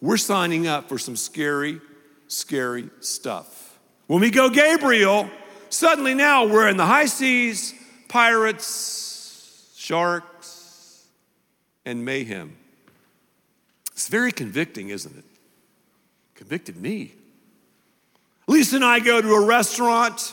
we're 0.00 0.16
signing 0.16 0.66
up 0.66 0.88
for 0.88 0.96
some 0.98 1.16
scary, 1.16 1.82
scary 2.28 2.88
stuff. 3.00 3.78
When 4.06 4.22
we 4.22 4.30
go 4.30 4.48
Gabriel, 4.48 5.28
suddenly 5.68 6.14
now 6.14 6.46
we're 6.46 6.66
in 6.66 6.78
the 6.78 6.86
high 6.86 7.04
seas, 7.04 7.74
pirates, 8.08 9.70
sharks, 9.76 11.04
and 11.84 12.02
mayhem. 12.06 12.56
It's 13.92 14.08
very 14.08 14.32
convicting, 14.32 14.88
isn't 14.88 15.14
it? 15.14 15.24
Convicted 16.36 16.78
me. 16.78 17.12
Lisa 18.46 18.76
and 18.76 18.84
I 18.84 19.00
go 19.00 19.20
to 19.20 19.34
a 19.34 19.44
restaurant. 19.44 20.32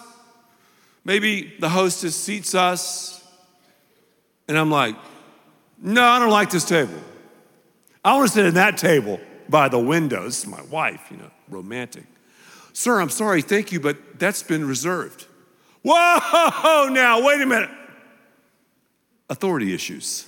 Maybe 1.03 1.53
the 1.59 1.67
hostess 1.67 2.15
seats 2.15 2.55
us, 2.55 3.21
and 4.47 4.57
I'm 4.57 4.71
like, 4.71 4.95
no, 5.81 6.03
I 6.03 6.19
don't 6.19 6.29
like 6.29 6.49
this 6.49 6.65
table. 6.65 6.99
I 8.03 8.15
want 8.15 8.29
to 8.29 8.33
sit 8.33 8.45
at 8.45 8.53
that 8.55 8.77
table 8.77 9.19
by 9.49 9.67
the 9.67 9.79
window. 9.79 10.23
This 10.23 10.39
is 10.39 10.47
my 10.47 10.61
wife, 10.63 11.07
you 11.09 11.17
know, 11.17 11.31
romantic. 11.49 12.05
Sir, 12.73 12.99
I'm 12.99 13.09
sorry, 13.09 13.41
thank 13.41 13.71
you, 13.71 13.79
but 13.79 14.19
that's 14.19 14.43
been 14.43 14.65
reserved. 14.67 15.27
Whoa, 15.83 16.89
now, 16.91 17.25
wait 17.25 17.41
a 17.41 17.45
minute. 17.45 17.69
Authority 19.29 19.73
issues. 19.73 20.27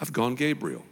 I've 0.00 0.12
gone 0.12 0.34
Gabriel. 0.34 0.84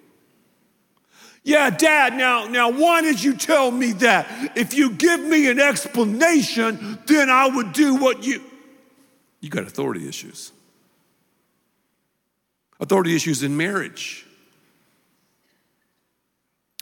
Yeah, 1.42 1.68
Dad, 1.68 2.16
now, 2.16 2.46
now, 2.46 2.70
why 2.70 3.02
did 3.02 3.22
you 3.22 3.36
tell 3.36 3.70
me 3.70 3.92
that? 3.92 4.26
If 4.56 4.72
you 4.72 4.90
give 4.90 5.20
me 5.20 5.50
an 5.50 5.60
explanation, 5.60 6.98
then 7.06 7.28
I 7.28 7.46
would 7.46 7.74
do 7.74 7.96
what 7.96 8.24
you. 8.24 8.42
You 9.40 9.50
got 9.50 9.64
authority 9.64 10.08
issues. 10.08 10.52
Authority 12.80 13.14
issues 13.14 13.42
in 13.42 13.56
marriage. 13.56 14.26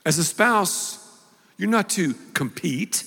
As 0.05 0.19
a 0.19 0.25
spouse, 0.25 0.99
you're 1.57 1.71
not 1.71 1.91
to 1.91 2.15
compete, 2.35 3.05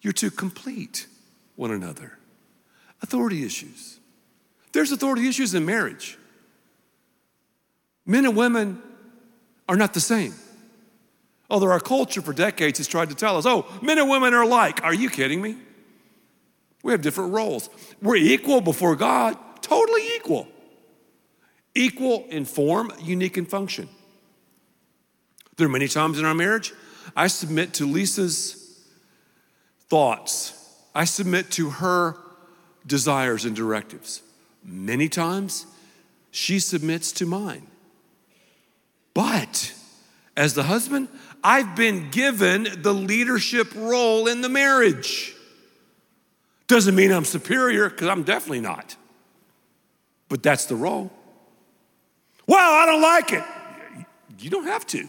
you're 0.00 0.12
to 0.14 0.30
complete 0.30 1.06
one 1.56 1.70
another. 1.70 2.18
Authority 3.02 3.44
issues. 3.44 3.98
There's 4.72 4.92
authority 4.92 5.28
issues 5.28 5.54
in 5.54 5.64
marriage. 5.64 6.18
Men 8.06 8.24
and 8.24 8.36
women 8.36 8.82
are 9.68 9.76
not 9.76 9.94
the 9.94 10.00
same. 10.00 10.34
Although 11.48 11.70
our 11.70 11.80
culture 11.80 12.22
for 12.22 12.32
decades 12.32 12.78
has 12.78 12.86
tried 12.86 13.10
to 13.10 13.14
tell 13.14 13.36
us, 13.36 13.46
oh, 13.46 13.66
men 13.82 13.98
and 13.98 14.08
women 14.08 14.34
are 14.34 14.42
alike. 14.42 14.82
Are 14.82 14.94
you 14.94 15.10
kidding 15.10 15.42
me? 15.42 15.56
We 16.82 16.92
have 16.92 17.02
different 17.02 17.32
roles. 17.32 17.68
We're 18.00 18.16
equal 18.16 18.60
before 18.60 18.96
God, 18.96 19.36
totally 19.60 20.14
equal. 20.16 20.48
Equal 21.80 22.26
in 22.28 22.44
form, 22.44 22.92
unique 23.00 23.38
in 23.38 23.46
function. 23.46 23.88
There 25.56 25.66
are 25.66 25.70
many 25.70 25.88
times 25.88 26.18
in 26.18 26.26
our 26.26 26.34
marriage 26.34 26.74
I 27.16 27.26
submit 27.26 27.72
to 27.74 27.86
Lisa's 27.86 28.84
thoughts, 29.88 30.52
I 30.94 31.06
submit 31.06 31.50
to 31.52 31.70
her 31.70 32.18
desires 32.86 33.46
and 33.46 33.56
directives. 33.56 34.20
Many 34.62 35.08
times 35.08 35.64
she 36.30 36.58
submits 36.58 37.12
to 37.12 37.24
mine. 37.24 37.66
But 39.14 39.72
as 40.36 40.52
the 40.52 40.64
husband, 40.64 41.08
I've 41.42 41.74
been 41.76 42.10
given 42.10 42.68
the 42.82 42.92
leadership 42.92 43.74
role 43.74 44.28
in 44.28 44.42
the 44.42 44.50
marriage. 44.50 45.34
Doesn't 46.66 46.94
mean 46.94 47.10
I'm 47.10 47.24
superior, 47.24 47.88
because 47.88 48.08
I'm 48.08 48.22
definitely 48.22 48.60
not. 48.60 48.96
But 50.28 50.42
that's 50.42 50.66
the 50.66 50.76
role. 50.76 51.10
Well, 52.50 52.72
I 52.72 52.84
don't 52.84 53.00
like 53.00 53.32
it. 53.32 53.44
You 54.40 54.50
don't 54.50 54.64
have 54.64 54.84
to. 54.88 55.08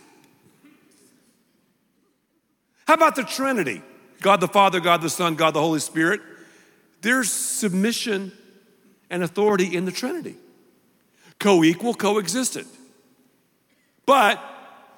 How 2.85 2.93
about 2.93 3.15
the 3.15 3.23
Trinity? 3.23 3.81
God 4.21 4.41
the 4.41 4.47
Father, 4.47 4.79
God 4.79 5.01
the 5.01 5.09
Son, 5.09 5.33
God 5.33 5.55
the 5.55 5.59
Holy 5.59 5.79
Spirit. 5.79 6.21
There's 7.01 7.31
submission 7.31 8.31
and 9.09 9.23
authority 9.23 9.75
in 9.75 9.85
the 9.85 9.91
Trinity. 9.91 10.35
Co 11.39 11.63
equal, 11.63 11.95
coexistent. 11.95 12.67
But 14.05 14.39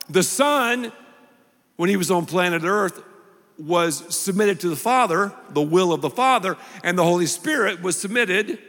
the 0.10 0.22
Son, 0.22 0.92
when 1.78 1.90
he 1.90 1.96
was 1.96 2.12
on 2.12 2.26
planet 2.26 2.64
Earth, 2.66 3.02
was 3.58 4.14
submitted 4.14 4.60
to 4.60 4.68
the 4.68 4.76
Father, 4.76 5.32
the 5.52 5.62
will 5.62 5.94
of 5.94 6.02
the 6.02 6.10
Father, 6.10 6.58
and 6.84 6.98
the 6.98 7.06
Holy 7.06 7.26
Spirit 7.26 7.82
was 7.82 7.98
submitted 7.98 8.60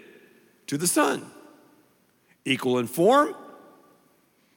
to 0.69 0.79
the 0.79 0.87
Son. 0.87 1.29
Equal 2.45 2.79
in 2.79 2.87
form, 2.87 3.35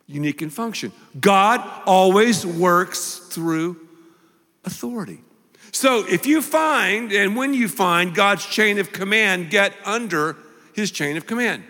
unique 0.08 0.42
in 0.42 0.50
function. 0.50 0.92
God 1.20 1.62
always 1.86 2.46
works 2.46 3.18
through 3.30 3.78
authority. 4.64 5.20
So 5.72 6.06
if 6.08 6.26
you 6.26 6.42
find, 6.42 7.12
and 7.12 7.36
when 7.36 7.54
you 7.54 7.68
find 7.68 8.16
God's 8.16 8.46
chain 8.46 8.80
of 8.80 8.92
command, 8.92 9.50
get 9.50 9.74
under 9.86 10.38
his 10.74 10.92
chain 10.92 11.18
of 11.18 11.28
command. 11.28 11.64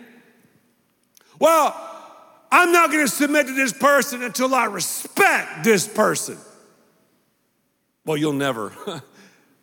Well, 1.40 1.74
I'm 2.50 2.72
not 2.72 2.90
going 2.90 3.04
to 3.04 3.12
submit 3.12 3.46
to 3.48 3.54
this 3.54 3.72
person 3.72 4.22
until 4.22 4.54
I 4.54 4.64
respect 4.66 5.64
this 5.64 5.86
person. 5.86 6.38
Well, 8.06 8.16
you'll 8.16 8.32
never, 8.32 8.72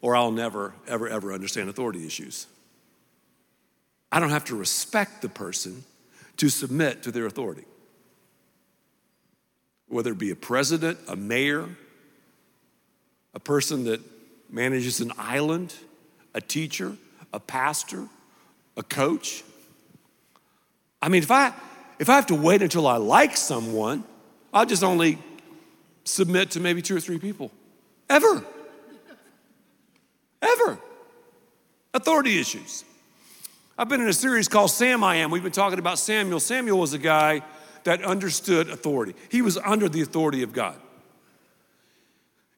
or 0.02 0.16
I'll 0.16 0.32
never, 0.32 0.76
ever, 0.88 1.08
ever 1.08 1.34
understand 1.34 1.70
authority 1.70 2.06
issues. 2.06 2.46
I 4.12 4.20
don't 4.20 4.30
have 4.30 4.46
to 4.46 4.56
respect 4.56 5.22
the 5.22 5.30
person 5.30 5.84
to 6.38 6.50
submit 6.50 7.04
to 7.04 7.12
their 7.12 7.26
authority 7.26 7.66
whether 9.96 10.12
it 10.12 10.18
be 10.18 10.30
a 10.30 10.36
president, 10.36 11.00
a 11.08 11.16
mayor, 11.16 11.70
a 13.34 13.40
person 13.40 13.86
that 13.86 14.02
manages 14.52 15.00
an 15.00 15.14
island, 15.18 15.74
a 16.34 16.42
teacher, 16.42 16.98
a 17.32 17.40
pastor, 17.40 18.06
a 18.76 18.84
coach. 18.84 19.42
I 21.02 21.08
mean, 21.08 21.24
if 21.24 21.32
I 21.32 21.54
if 21.98 22.10
I 22.10 22.16
have 22.16 22.26
to 22.26 22.36
wait 22.36 22.62
until 22.62 22.88
I 22.88 22.98
like 22.98 23.38
someone, 23.38 24.04
I'll 24.54 24.66
just 24.66 24.84
only 24.84 25.18
submit 26.04 26.52
to 26.52 26.60
maybe 26.60 26.82
two 26.82 26.98
or 26.98 27.00
three 27.00 27.18
people. 27.18 27.50
Ever. 28.10 28.44
Ever. 30.42 30.78
Authority 31.94 32.38
issues. 32.38 32.84
I've 33.78 33.88
been 33.88 34.02
in 34.02 34.10
a 34.10 34.14
series 34.14 34.50
called 34.50 34.72
Sam 34.72 35.06
I 35.06 35.16
Am. 35.18 35.32
We've 35.32 35.42
been 35.42 35.54
talking 35.54 35.80
about 35.80 36.00
Samuel. 36.00 36.42
Samuel 36.42 36.80
was 36.80 36.92
a 36.92 36.98
guy 36.98 37.44
that 37.86 38.04
understood 38.04 38.70
authority. 38.70 39.16
He 39.30 39.42
was 39.42 39.58
under 39.58 39.88
the 39.88 40.02
authority 40.02 40.44
of 40.44 40.52
God. 40.54 40.76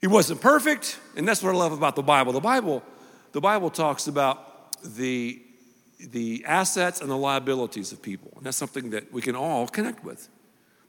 He 0.01 0.07
wasn't 0.07 0.41
perfect, 0.41 0.99
and 1.15 1.27
that's 1.27 1.43
what 1.43 1.53
I 1.53 1.57
love 1.57 1.73
about 1.73 1.95
the 1.95 2.01
Bible. 2.01 2.31
The 2.33 2.39
Bible, 2.39 2.81
the 3.33 3.41
Bible 3.41 3.69
talks 3.69 4.07
about 4.07 4.81
the, 4.83 5.41
the 5.99 6.43
assets 6.45 7.01
and 7.01 7.09
the 7.09 7.17
liabilities 7.17 7.91
of 7.91 8.01
people, 8.01 8.31
and 8.37 8.45
that's 8.45 8.57
something 8.57 8.91
that 8.91 9.11
we 9.11 9.21
can 9.21 9.35
all 9.35 9.67
connect 9.67 10.03
with. 10.03 10.29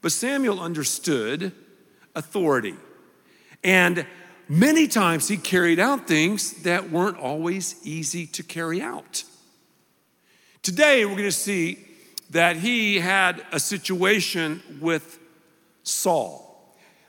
But 0.03 0.13
Samuel 0.13 0.61
understood 0.61 1.53
authority, 2.15 2.77
and 3.65 4.07
many 4.49 4.87
times 4.87 5.27
he 5.27 5.37
carried 5.37 5.81
out 5.81 6.07
things 6.07 6.63
that 6.63 6.91
weren't 6.91 7.19
always 7.19 7.75
easy 7.83 8.27
to 8.29 8.43
carry 8.45 8.81
out. 8.81 9.25
Today, 10.63 11.05
we're 11.05 11.13
going 11.13 11.25
to 11.25 11.33
see 11.33 11.88
that 12.31 12.57
he 12.57 12.99
had 12.99 13.45
a 13.53 13.61
situation 13.61 14.63
with 14.81 15.19
Saul. 15.83 16.45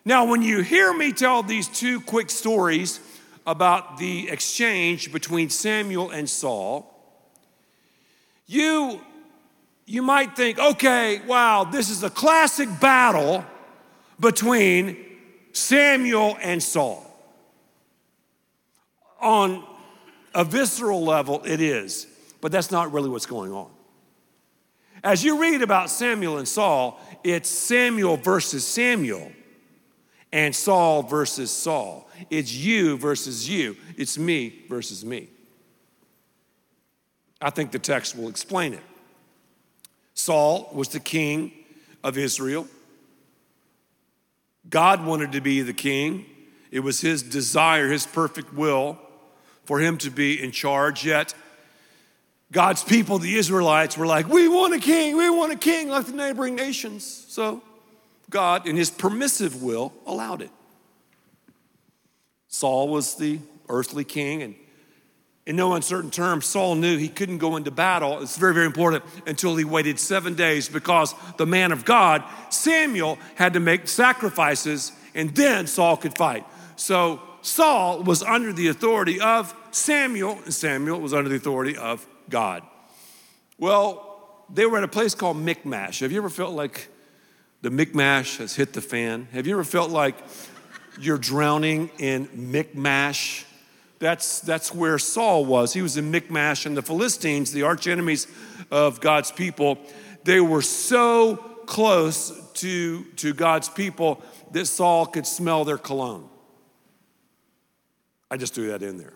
Now, 0.05 0.25
when 0.25 0.41
you 0.41 0.61
hear 0.61 0.93
me 0.93 1.11
tell 1.11 1.43
these 1.43 1.67
two 1.67 1.99
quick 2.01 2.29
stories 2.29 2.99
about 3.45 3.97
the 3.97 4.29
exchange 4.29 5.11
between 5.11 5.49
Samuel 5.49 6.11
and 6.11 6.29
Saul, 6.29 6.85
you, 8.47 9.01
you 9.85 10.01
might 10.01 10.35
think, 10.35 10.57
okay, 10.57 11.21
wow, 11.27 11.65
this 11.65 11.89
is 11.89 12.03
a 12.03 12.09
classic 12.09 12.69
battle 12.79 13.45
between 14.19 14.97
Samuel 15.51 16.37
and 16.41 16.63
Saul. 16.63 17.05
On 19.19 19.63
a 20.33 20.45
visceral 20.45 21.03
level, 21.03 21.41
it 21.45 21.59
is, 21.59 22.07
but 22.39 22.51
that's 22.51 22.71
not 22.71 22.93
really 22.93 23.09
what's 23.09 23.25
going 23.25 23.51
on. 23.51 23.69
As 25.03 25.23
you 25.23 25.39
read 25.39 25.61
about 25.61 25.89
Samuel 25.89 26.37
and 26.37 26.47
Saul, 26.47 26.99
it's 27.23 27.49
Samuel 27.49 28.17
versus 28.17 28.65
Samuel 28.65 29.31
and 30.31 30.55
Saul 30.55 31.03
versus 31.03 31.51
Saul. 31.51 32.09
It's 32.29 32.53
you 32.53 32.97
versus 32.97 33.49
you. 33.49 33.75
It's 33.97 34.17
me 34.17 34.63
versus 34.67 35.03
me. 35.05 35.29
I 37.41 37.49
think 37.49 37.71
the 37.71 37.79
text 37.79 38.15
will 38.17 38.27
explain 38.27 38.73
it. 38.73 38.83
Saul 40.13 40.69
was 40.73 40.89
the 40.89 40.99
king 40.99 41.53
of 42.03 42.17
Israel. 42.17 42.67
God 44.69 45.05
wanted 45.05 45.31
to 45.31 45.41
be 45.41 45.61
the 45.61 45.73
king. 45.73 46.25
It 46.71 46.81
was 46.81 47.01
his 47.01 47.23
desire, 47.23 47.87
his 47.87 48.05
perfect 48.05 48.53
will 48.53 48.99
for 49.63 49.79
him 49.79 49.97
to 49.99 50.09
be 50.09 50.41
in 50.41 50.51
charge. 50.51 51.05
Yet, 51.05 51.33
God's 52.51 52.83
people, 52.83 53.19
the 53.19 53.35
Israelites, 53.35 53.97
were 53.97 54.07
like, 54.07 54.27
We 54.27 54.47
want 54.47 54.73
a 54.73 54.79
king, 54.79 55.17
we 55.17 55.29
want 55.29 55.51
a 55.51 55.57
king, 55.57 55.89
like 55.89 56.05
the 56.05 56.13
neighboring 56.13 56.55
nations. 56.55 57.05
So, 57.05 57.61
God, 58.29 58.67
in 58.67 58.75
his 58.75 58.89
permissive 58.89 59.61
will, 59.61 59.93
allowed 60.05 60.41
it. 60.41 60.51
Saul 62.47 62.89
was 62.89 63.15
the 63.15 63.39
earthly 63.67 64.03
king, 64.03 64.41
and 64.41 64.55
in 65.45 65.55
no 65.55 65.73
uncertain 65.73 66.11
terms, 66.11 66.45
Saul 66.45 66.75
knew 66.75 66.97
he 66.97 67.09
couldn't 67.09 67.39
go 67.39 67.55
into 67.55 67.71
battle. 67.71 68.21
It's 68.21 68.37
very, 68.37 68.53
very 68.53 68.65
important 68.65 69.03
until 69.25 69.55
he 69.55 69.65
waited 69.65 69.99
seven 69.99 70.35
days 70.35 70.69
because 70.69 71.15
the 71.37 71.45
man 71.45 71.71
of 71.71 71.85
God, 71.85 72.23
Samuel, 72.49 73.17
had 73.35 73.53
to 73.53 73.59
make 73.59 73.87
sacrifices 73.87 74.91
and 75.15 75.33
then 75.35 75.65
Saul 75.65 75.97
could 75.97 76.15
fight. 76.15 76.45
So 76.75 77.21
Saul 77.41 78.03
was 78.03 78.21
under 78.21 78.53
the 78.53 78.67
authority 78.67 79.19
of 79.19 79.55
Samuel, 79.71 80.39
and 80.45 80.53
Samuel 80.53 80.99
was 80.99 81.13
under 81.13 81.29
the 81.29 81.37
authority 81.37 81.75
of 81.75 82.07
God. 82.29 82.63
Well, 83.57 84.45
they 84.51 84.65
were 84.65 84.77
at 84.77 84.83
a 84.83 84.87
place 84.87 85.13
called 85.15 85.37
Michmash. 85.37 85.99
Have 85.99 86.11
you 86.11 86.17
ever 86.17 86.29
felt 86.29 86.53
like 86.53 86.87
the 87.61 87.69
Michmash 87.69 88.37
has 88.37 88.55
hit 88.55 88.73
the 88.73 88.81
fan? 88.81 89.27
Have 89.31 89.45
you 89.47 89.53
ever 89.53 89.63
felt 89.63 89.91
like 89.91 90.15
you're 90.99 91.17
drowning 91.17 91.89
in 91.99 92.29
Michmash? 92.33 93.45
That's, 93.99 94.39
that's 94.39 94.73
where 94.73 94.97
Saul 94.97 95.45
was. 95.45 95.73
He 95.73 95.81
was 95.81 95.97
in 95.97 96.09
Michmash, 96.09 96.65
and 96.65 96.75
the 96.75 96.81
Philistines, 96.81 97.51
the 97.51 97.63
arch 97.63 97.85
enemies 97.85 98.27
of 98.71 99.01
God's 99.01 99.31
people, 99.31 99.77
they 100.23 100.39
were 100.39 100.61
so 100.61 101.35
close 101.65 102.31
to, 102.53 103.03
to 103.17 103.33
God's 103.33 103.69
people 103.69 104.21
that 104.51 104.65
Saul 104.65 105.05
could 105.05 105.27
smell 105.27 105.65
their 105.65 105.77
cologne. 105.77 106.29
I 108.31 108.37
just 108.37 108.53
threw 108.53 108.69
that 108.69 108.81
in 108.83 108.97
there. 108.97 109.13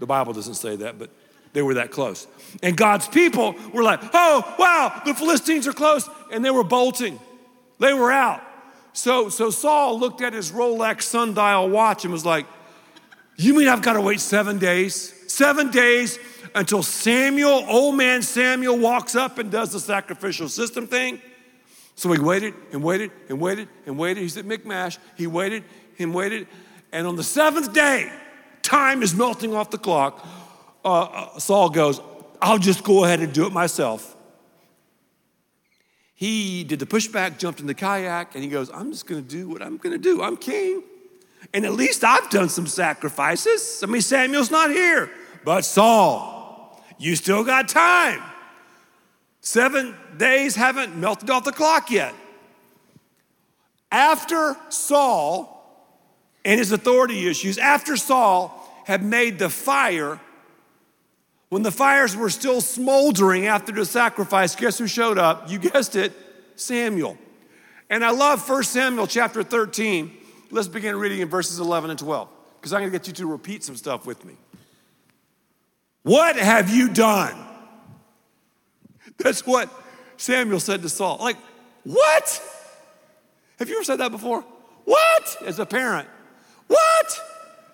The 0.00 0.06
Bible 0.06 0.32
doesn't 0.32 0.54
say 0.54 0.76
that, 0.76 0.98
but 0.98 1.10
they 1.54 1.62
were 1.62 1.74
that 1.74 1.90
close. 1.90 2.26
And 2.62 2.76
God's 2.76 3.08
people 3.08 3.54
were 3.72 3.82
like, 3.82 4.00
oh, 4.12 4.54
wow, 4.58 5.00
the 5.06 5.14
Philistines 5.14 5.66
are 5.66 5.72
close. 5.72 6.08
And 6.30 6.44
they 6.44 6.50
were 6.50 6.64
bolting, 6.64 7.18
they 7.78 7.94
were 7.94 8.12
out. 8.12 8.42
So, 8.92 9.28
so 9.28 9.50
Saul 9.50 9.98
looked 9.98 10.20
at 10.20 10.34
his 10.34 10.52
Rolex 10.52 11.02
sundial 11.02 11.68
watch 11.68 12.04
and 12.04 12.12
was 12.12 12.24
like, 12.24 12.46
you 13.36 13.54
mean 13.56 13.66
I've 13.66 13.82
got 13.82 13.94
to 13.94 14.00
wait 14.00 14.20
seven 14.20 14.58
days? 14.58 15.12
Seven 15.26 15.72
days 15.72 16.20
until 16.54 16.84
Samuel, 16.84 17.64
old 17.68 17.96
man 17.96 18.22
Samuel, 18.22 18.78
walks 18.78 19.16
up 19.16 19.38
and 19.38 19.50
does 19.50 19.72
the 19.72 19.80
sacrificial 19.80 20.48
system 20.48 20.86
thing? 20.86 21.20
So 21.96 22.12
he 22.12 22.20
waited 22.20 22.54
and 22.72 22.84
waited 22.84 23.10
and 23.28 23.40
waited 23.40 23.68
and 23.86 23.98
waited. 23.98 24.20
He's 24.20 24.36
at 24.36 24.44
Michmash. 24.44 24.98
He 25.16 25.26
waited 25.26 25.64
and 25.98 26.14
waited. 26.14 26.46
And 26.92 27.06
on 27.06 27.16
the 27.16 27.24
seventh 27.24 27.72
day, 27.72 28.12
time 28.62 29.02
is 29.02 29.14
melting 29.14 29.54
off 29.54 29.70
the 29.70 29.78
clock. 29.78 30.24
Uh, 30.84 31.02
uh, 31.02 31.38
Saul 31.38 31.70
goes, 31.70 32.00
I'll 32.42 32.58
just 32.58 32.84
go 32.84 33.04
ahead 33.04 33.20
and 33.20 33.32
do 33.32 33.46
it 33.46 33.52
myself. 33.52 34.16
He 36.14 36.64
did 36.64 36.78
the 36.78 36.86
pushback, 36.86 37.38
jumped 37.38 37.60
in 37.60 37.66
the 37.66 37.74
kayak, 37.74 38.34
and 38.34 38.44
he 38.44 38.50
goes, 38.50 38.70
I'm 38.72 38.92
just 38.92 39.06
gonna 39.06 39.22
do 39.22 39.48
what 39.48 39.62
I'm 39.62 39.78
gonna 39.78 39.98
do. 39.98 40.22
I'm 40.22 40.36
king. 40.36 40.82
And 41.52 41.64
at 41.64 41.72
least 41.72 42.04
I've 42.04 42.30
done 42.30 42.48
some 42.48 42.66
sacrifices. 42.66 43.82
I 43.82 43.86
mean, 43.86 44.02
Samuel's 44.02 44.50
not 44.50 44.70
here. 44.70 45.10
But 45.44 45.64
Saul, 45.64 46.82
you 46.98 47.16
still 47.16 47.44
got 47.44 47.68
time. 47.68 48.22
Seven 49.40 49.94
days 50.16 50.56
haven't 50.56 50.96
melted 50.96 51.28
off 51.28 51.44
the 51.44 51.52
clock 51.52 51.90
yet. 51.90 52.14
After 53.92 54.56
Saul 54.70 55.50
and 56.44 56.58
his 56.58 56.72
authority 56.72 57.28
issues, 57.28 57.58
after 57.58 57.96
Saul 57.96 58.82
had 58.86 59.04
made 59.04 59.38
the 59.38 59.50
fire, 59.50 60.18
when 61.48 61.62
the 61.62 61.70
fires 61.70 62.16
were 62.16 62.30
still 62.30 62.60
smoldering 62.60 63.46
after 63.46 63.72
the 63.72 63.84
sacrifice, 63.84 64.54
guess 64.56 64.78
who 64.78 64.86
showed 64.86 65.18
up? 65.18 65.50
You 65.50 65.58
guessed 65.58 65.96
it, 65.96 66.12
Samuel. 66.56 67.16
And 67.90 68.04
I 68.04 68.10
love 68.10 68.48
1 68.48 68.62
Samuel 68.64 69.06
chapter 69.06 69.42
13 69.42 70.10
Let's 70.54 70.68
begin 70.68 70.94
reading 70.94 71.18
in 71.18 71.28
verses 71.28 71.58
11 71.58 71.90
and 71.90 71.98
12, 71.98 72.28
because 72.60 72.72
I'm 72.72 72.78
going 72.78 72.92
to 72.92 72.96
get 72.96 73.08
you 73.08 73.12
to 73.14 73.26
repeat 73.26 73.64
some 73.64 73.74
stuff 73.74 74.06
with 74.06 74.24
me. 74.24 74.34
What 76.04 76.36
have 76.36 76.70
you 76.70 76.88
done? 76.88 77.34
That's 79.18 79.44
what 79.44 79.68
Samuel 80.16 80.60
said 80.60 80.82
to 80.82 80.88
Saul. 80.88 81.18
Like, 81.20 81.38
what? 81.82 82.40
Have 83.58 83.68
you 83.68 83.74
ever 83.74 83.82
said 83.82 83.96
that 83.96 84.12
before? 84.12 84.44
What? 84.84 85.36
As 85.44 85.58
a 85.58 85.66
parent. 85.66 86.06
What? 86.68 87.20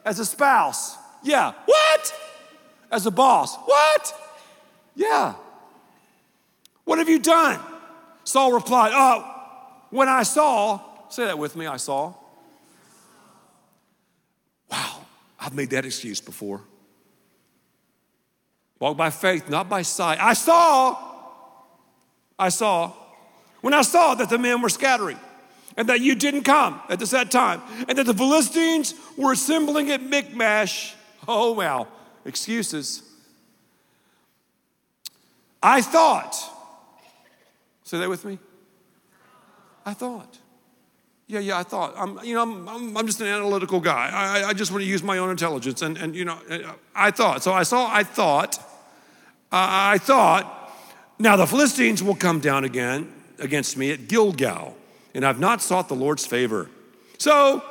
As 0.06 0.18
a 0.18 0.24
spouse. 0.24 0.96
Yeah. 1.22 1.52
What? 1.66 2.14
As 2.90 3.06
a 3.06 3.10
boss. 3.10 3.56
What? 3.56 4.14
Yeah. 4.94 5.34
What 6.84 6.98
have 6.98 7.08
you 7.08 7.18
done? 7.18 7.60
Saul 8.24 8.52
replied, 8.52 8.92
Oh, 8.94 9.24
when 9.90 10.08
I 10.08 10.22
saw, 10.22 10.80
say 11.08 11.26
that 11.26 11.38
with 11.38 11.56
me, 11.56 11.66
I 11.66 11.76
saw. 11.76 12.14
Wow, 14.70 15.00
I've 15.38 15.54
made 15.54 15.70
that 15.70 15.84
excuse 15.84 16.20
before. 16.20 16.62
Walk 18.78 18.96
by 18.96 19.10
faith, 19.10 19.48
not 19.50 19.68
by 19.68 19.82
sight. 19.82 20.18
I 20.20 20.32
saw, 20.32 20.96
I 22.38 22.48
saw, 22.48 22.92
when 23.60 23.74
I 23.74 23.82
saw 23.82 24.14
that 24.14 24.30
the 24.30 24.38
men 24.38 24.62
were 24.62 24.68
scattering 24.68 25.18
and 25.76 25.88
that 25.88 26.00
you 26.00 26.14
didn't 26.14 26.44
come 26.44 26.80
at 26.88 26.98
the 26.98 27.06
set 27.06 27.30
time 27.30 27.60
and 27.88 27.98
that 27.98 28.06
the 28.06 28.14
Philistines 28.14 28.94
were 29.16 29.32
assembling 29.32 29.90
at 29.90 30.02
Michmash. 30.02 30.94
Oh, 31.28 31.52
wow, 31.52 31.88
excuses. 32.24 33.02
I 35.62 35.82
thought, 35.82 36.34
say 37.84 37.98
that 37.98 38.08
with 38.08 38.24
me. 38.24 38.38
I 39.84 39.94
thought 39.94 40.38
yeah, 41.30 41.38
yeah, 41.38 41.58
I 41.58 41.62
thought. 41.62 41.94
I'm, 41.96 42.18
you 42.24 42.34
know, 42.34 42.42
I'm, 42.42 42.68
I'm, 42.68 42.96
I'm 42.96 43.06
just 43.06 43.20
an 43.20 43.28
analytical 43.28 43.78
guy. 43.78 44.10
I, 44.12 44.48
I 44.48 44.52
just 44.52 44.72
want 44.72 44.82
to 44.82 44.88
use 44.88 45.00
my 45.00 45.18
own 45.18 45.30
intelligence. 45.30 45.80
And, 45.80 45.96
and, 45.96 46.16
you 46.16 46.24
know, 46.24 46.36
I 46.92 47.12
thought. 47.12 47.44
So 47.44 47.52
I 47.52 47.62
saw, 47.62 47.88
I 47.88 48.02
thought, 48.02 48.58
uh, 48.58 48.64
I 49.52 49.98
thought, 49.98 50.72
now 51.20 51.36
the 51.36 51.46
Philistines 51.46 52.02
will 52.02 52.16
come 52.16 52.40
down 52.40 52.64
again 52.64 53.12
against 53.38 53.76
me 53.76 53.92
at 53.92 54.08
Gilgal, 54.08 54.76
and 55.14 55.24
I've 55.24 55.38
not 55.38 55.62
sought 55.62 55.88
the 55.88 55.94
Lord's 55.94 56.26
favor. 56.26 56.68
So 57.18 57.62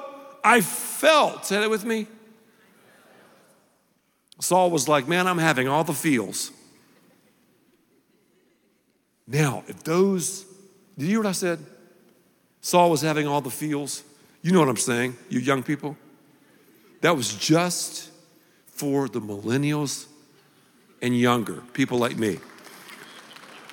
I 0.42 0.62
felt, 0.62 1.46
say 1.46 1.60
that 1.60 1.70
with 1.70 1.84
me. 1.84 2.08
Saul 4.39 4.71
was 4.71 4.88
like, 4.88 5.08
man, 5.08 5.28
I'm 5.28 5.38
having 5.38 5.67
all 5.67 5.84
the 5.84 5.93
feels. 5.93 6.52
Now, 9.28 9.63
if 9.67 9.84
those, 9.84 10.45
did 10.97 11.06
you 11.06 11.10
hear 11.10 11.19
what 11.19 11.28
I 11.28 11.34
said? 11.34 11.60
Saul 12.62 12.89
was 12.89 13.02
having 13.02 13.28
all 13.28 13.41
the 13.41 13.52
feels. 13.52 14.04
You 14.41 14.52
know 14.52 14.60
what 14.60 14.69
I'm 14.69 14.78
saying, 14.78 15.15
you 15.30 15.39
young 15.39 15.62
people? 15.63 15.97
That 17.02 17.15
was 17.15 17.34
just 17.36 18.10
for 18.67 19.08
the 19.08 19.19
millennials 19.19 20.08
and 21.02 21.17
younger, 21.17 21.62
people 21.73 21.97
like 21.97 22.17
me. 22.17 22.39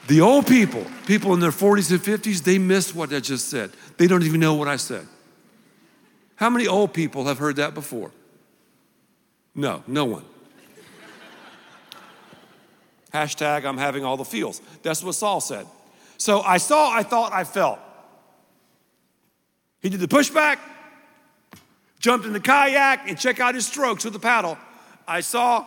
The 0.09 0.20
old 0.20 0.46
people, 0.46 0.85
people 1.07 1.35
in 1.35 1.40
their 1.40 1.50
40s 1.50 1.90
and 1.90 2.00
50s, 2.00 2.42
they 2.42 2.59
missed 2.59 2.94
what 2.94 3.12
I 3.12 3.20
just 3.20 3.48
said. 3.48 3.70
They 3.96 4.07
don't 4.07 4.22
even 4.22 4.40
know 4.40 4.55
what 4.55 4.68
I 4.68 4.76
said. 4.76 5.07
How 6.37 6.50
many 6.50 6.66
old 6.66 6.92
people 6.92 7.24
have 7.24 7.38
heard 7.38 7.57
that 7.57 7.74
before? 7.74 8.12
No, 9.55 9.83
no 9.87 10.05
one. 10.05 10.24
Hashtag, 13.12 13.64
I'm 13.64 13.79
having 13.79 14.05
all 14.05 14.16
the 14.16 14.25
feels. 14.25 14.61
That's 14.83 15.03
what 15.03 15.14
Saul 15.14 15.40
said. 15.40 15.66
So 16.19 16.40
I 16.40 16.59
saw, 16.59 16.90
I 16.90 17.03
thought, 17.03 17.33
I 17.33 17.45
felt. 17.45 17.79
He 19.81 19.88
did 19.88 20.01
the 20.01 20.09
pushback, 20.09 20.59
jumped 21.99 22.27
in 22.27 22.33
the 22.33 22.40
kayak, 22.40 23.09
and 23.09 23.19
check 23.19 23.40
out 23.40 23.55
his 23.55 23.66
strokes 23.66 24.05
with 24.05 24.12
the 24.12 24.19
paddle. 24.19 24.59
I 25.07 25.21
saw, 25.21 25.64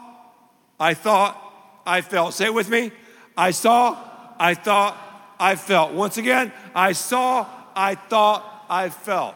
I 0.80 0.93
thought, 0.93 1.38
I 1.86 2.02
felt. 2.02 2.34
Say 2.34 2.45
it 2.45 2.54
with 2.54 2.69
me. 2.69 2.91
I 3.38 3.52
saw, 3.52 3.97
I 4.38 4.54
thought, 4.54 4.97
I 5.39 5.56
felt. 5.56 5.93
Once 5.93 6.17
again, 6.17 6.52
I 6.75 6.91
saw, 6.91 7.47
I 7.75 7.95
thought, 7.95 8.65
I 8.69 8.89
felt. 8.89 9.36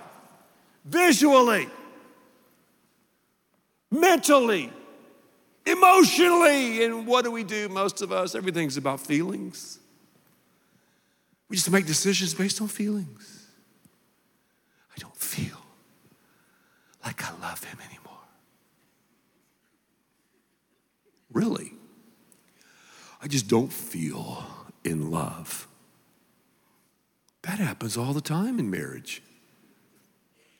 Visually, 0.85 1.69
mentally, 3.89 4.71
emotionally. 5.65 6.83
And 6.83 7.07
what 7.07 7.23
do 7.23 7.31
we 7.31 7.43
do, 7.43 7.69
most 7.69 8.01
of 8.01 8.11
us? 8.11 8.35
Everything's 8.35 8.77
about 8.77 8.99
feelings. 8.99 9.79
We 11.49 11.55
just 11.55 11.69
make 11.69 11.85
decisions 11.85 12.33
based 12.33 12.61
on 12.61 12.67
feelings. 12.67 13.47
I 14.95 14.99
don't 14.99 15.15
feel 15.15 15.57
like 17.03 17.23
I 17.23 17.31
love 17.41 17.63
him 17.63 17.77
anymore. 17.79 18.13
Really? 21.31 21.73
I 23.21 23.27
just 23.27 23.47
don't 23.47 23.71
feel 23.71 24.45
in 24.83 25.11
love. 25.11 25.67
That 27.43 27.59
happens 27.59 27.97
all 27.97 28.13
the 28.13 28.21
time 28.21 28.59
in 28.59 28.69
marriage. 28.69 29.21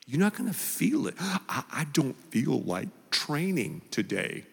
You're 0.06 0.20
not 0.20 0.36
going 0.36 0.50
to 0.50 0.56
feel 0.56 1.06
it. 1.06 1.14
I, 1.18 1.64
I 1.72 1.86
don't 1.92 2.16
feel 2.30 2.60
like 2.60 2.88
training 3.10 3.82
today. 3.90 4.44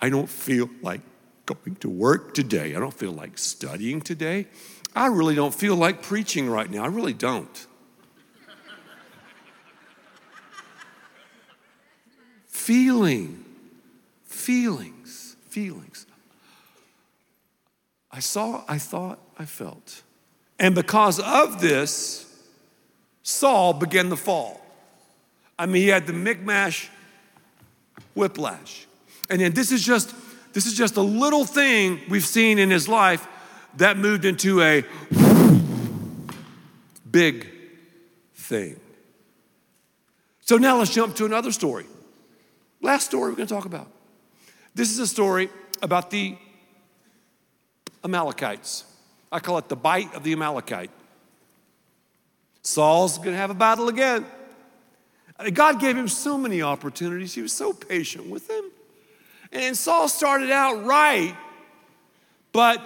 I 0.00 0.08
don't 0.08 0.28
feel 0.28 0.68
like 0.82 1.00
going 1.46 1.76
to 1.76 1.88
work 1.88 2.34
today. 2.34 2.74
I 2.74 2.80
don't 2.80 2.94
feel 2.94 3.12
like 3.12 3.38
studying 3.38 4.00
today. 4.00 4.46
I 4.94 5.06
really 5.06 5.34
don't 5.34 5.54
feel 5.54 5.76
like 5.76 6.02
preaching 6.02 6.48
right 6.48 6.70
now. 6.70 6.84
I 6.84 6.86
really 6.86 7.12
don't. 7.12 7.66
Feeling, 12.46 13.44
feelings, 14.24 15.36
feelings. 15.48 16.06
I 18.10 18.20
saw, 18.20 18.64
I 18.68 18.78
thought, 18.78 19.18
I 19.38 19.44
felt. 19.44 20.02
And 20.58 20.74
because 20.74 21.18
of 21.18 21.60
this, 21.60 22.32
Saul 23.22 23.72
began 23.72 24.08
the 24.08 24.16
fall. 24.16 24.64
I 25.58 25.66
mean, 25.66 25.82
he 25.82 25.88
had 25.88 26.06
the 26.06 26.12
Michmash 26.12 26.88
whiplash. 28.14 28.86
And 29.30 29.40
then 29.40 29.52
this 29.52 29.72
is 29.72 29.84
just 29.84 30.14
this 30.52 30.66
is 30.66 30.74
just 30.74 30.96
a 30.96 31.02
little 31.02 31.44
thing 31.44 32.00
we've 32.08 32.24
seen 32.24 32.58
in 32.58 32.70
his 32.70 32.88
life 32.88 33.26
that 33.76 33.96
moved 33.96 34.24
into 34.24 34.62
a 34.62 34.84
big 37.10 37.48
thing. 38.34 38.78
So 40.40 40.56
now 40.56 40.78
let's 40.78 40.94
jump 40.94 41.16
to 41.16 41.24
another 41.24 41.50
story. 41.50 41.86
Last 42.80 43.06
story 43.06 43.30
we're 43.30 43.36
going 43.36 43.48
to 43.48 43.54
talk 43.54 43.64
about. 43.64 43.88
This 44.74 44.90
is 44.92 44.98
a 45.00 45.06
story 45.06 45.48
about 45.82 46.10
the 46.10 46.36
Amalekites. 48.04 48.84
I 49.32 49.40
call 49.40 49.58
it 49.58 49.68
the 49.68 49.76
bite 49.76 50.14
of 50.14 50.22
the 50.22 50.32
Amalekite. 50.34 50.90
Saul's 52.62 53.18
going 53.18 53.32
to 53.32 53.36
have 53.36 53.50
a 53.50 53.54
battle 53.54 53.88
again. 53.88 54.24
God 55.52 55.80
gave 55.80 55.96
him 55.96 56.08
so 56.08 56.38
many 56.38 56.62
opportunities. 56.62 57.34
He 57.34 57.42
was 57.42 57.52
so 57.52 57.72
patient 57.72 58.28
with 58.28 58.48
him. 58.48 58.64
And 59.54 59.76
Saul 59.76 60.08
started 60.08 60.50
out 60.50 60.84
right, 60.84 61.34
but 62.52 62.82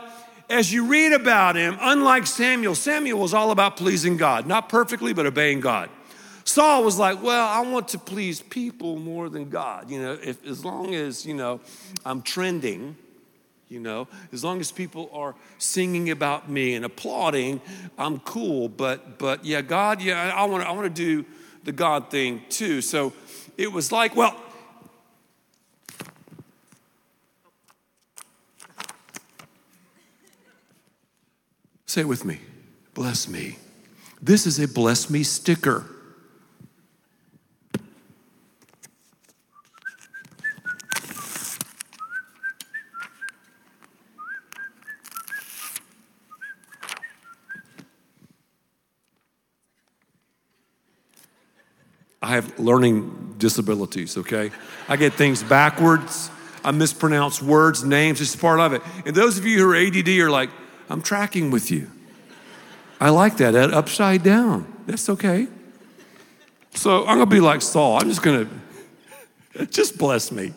as 0.51 0.73
you 0.73 0.87
read 0.87 1.13
about 1.13 1.57
him, 1.57 1.77
unlike 1.81 2.27
Samuel, 2.27 2.75
Samuel 2.75 3.19
was 3.19 3.35
all 3.35 3.51
about 3.51 3.77
pleasing 3.77 4.17
God, 4.17 4.47
not 4.47 4.69
perfectly, 4.69 5.13
but 5.15 5.27
obeying 5.27 5.61
God. 5.61 5.91
Saul 6.45 6.85
was 6.85 6.99
like, 6.99 7.23
well, 7.23 7.47
I 7.47 7.61
want 7.61 7.89
to 7.89 7.99
please 7.99 8.41
people 8.41 8.99
more 8.99 9.29
than 9.29 9.51
God. 9.51 9.91
You 9.91 10.01
know, 10.01 10.19
if, 10.23 10.45
as 10.47 10.65
long 10.65 10.95
as, 10.95 11.27
you 11.27 11.35
know, 11.35 11.61
I'm 12.07 12.23
trending, 12.23 12.97
you 13.69 13.81
know, 13.81 14.09
as 14.33 14.43
long 14.43 14.61
as 14.61 14.73
people 14.73 15.11
are 15.13 15.35
singing 15.59 16.11
about 16.11 16.49
me 16.49 16.75
and 16.75 16.85
applauding, 16.87 17.61
I'm 17.99 18.21
cool. 18.21 18.69
But, 18.69 19.19
but 19.19 19.45
yeah, 19.45 19.61
God, 19.61 20.01
yeah, 20.01 20.33
I 20.35 20.45
want 20.47 20.63
to 20.63 20.69
I 20.69 20.73
want 20.73 20.85
to 20.85 20.91
do 20.91 21.27
the 21.65 21.73
God 21.73 22.11
thing 22.11 22.43
too. 22.49 22.81
So 22.81 23.13
it 23.59 23.71
was 23.71 23.93
like, 23.93 24.17
well, 24.17 24.35
say 31.89 32.03
it 32.03 32.09
with 32.09 32.25
me 32.25 32.39
bless 32.95 33.29
me. 33.29 33.57
This 34.21 34.45
is 34.45 34.59
a 34.59 34.67
bless 34.67 35.09
me 35.09 35.23
sticker. 35.23 35.85
I 52.21 52.33
have 52.33 52.59
learning 52.59 53.37
disabilities, 53.39 54.19
okay? 54.19 54.51
I 54.89 54.97
get 54.97 55.15
things 55.15 55.45
backwards. 55.45 56.31
I 56.65 56.73
mispronounce 56.73 57.41
words, 57.41 57.85
names, 57.85 58.21
it's 58.21 58.35
part 58.35 58.59
of 58.59 58.73
it. 58.73 58.83
And 59.07 59.15
those 59.15 59.39
of 59.39 59.47
you 59.47 59.59
who 59.61 59.71
are 59.71 59.77
ADD 59.77 60.09
are 60.09 60.31
like, 60.31 60.51
I'm 60.89 61.03
tracking 61.03 61.51
with 61.51 61.71
you. 61.71 61.91
I 63.01 63.11
like 63.11 63.37
that, 63.37 63.53
that 63.53 63.73
upside 63.73 64.23
down. 64.23 64.73
That's 64.87 65.09
okay. 65.09 65.47
So 66.75 67.01
I'm 67.07 67.19
gonna 67.19 67.27
be 67.27 67.41
like 67.41 67.63
Saul. 67.63 67.99
I'm 68.01 68.09
just 68.09 68.23
gonna, 68.23 68.49
just 69.71 69.99
bless 69.99 70.33
me. 70.33 70.53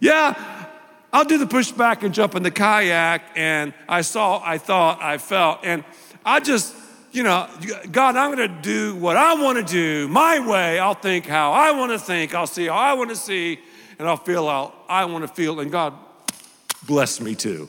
Yeah, 0.00 0.66
I'll 1.12 1.24
do 1.24 1.38
the 1.38 1.46
pushback 1.46 2.02
and 2.02 2.14
jump 2.14 2.34
in 2.34 2.42
the 2.42 2.50
kayak. 2.50 3.22
And 3.36 3.72
I 3.88 4.02
saw, 4.02 4.42
I 4.44 4.58
thought, 4.58 5.02
I 5.02 5.18
felt, 5.18 5.60
and 5.62 5.84
I 6.24 6.40
just 6.40 6.74
you 7.12 7.22
know, 7.22 7.48
God, 7.90 8.16
I'm 8.16 8.34
going 8.34 8.48
to 8.48 8.62
do 8.62 8.94
what 8.94 9.16
I 9.16 9.34
want 9.34 9.58
to 9.58 9.64
do 9.64 10.08
my 10.08 10.38
way. 10.38 10.78
I'll 10.78 10.94
think 10.94 11.26
how 11.26 11.52
I 11.52 11.70
want 11.72 11.92
to 11.92 11.98
think. 11.98 12.34
I'll 12.34 12.46
see 12.46 12.66
how 12.66 12.74
I 12.74 12.92
want 12.92 13.10
to 13.10 13.16
see, 13.16 13.58
and 13.98 14.06
I'll 14.06 14.16
feel 14.16 14.46
how 14.46 14.74
I 14.88 15.04
want 15.06 15.26
to 15.26 15.34
feel. 15.34 15.58
And 15.60 15.72
God, 15.72 15.94
bless 16.86 17.20
me 17.20 17.34
too. 17.34 17.68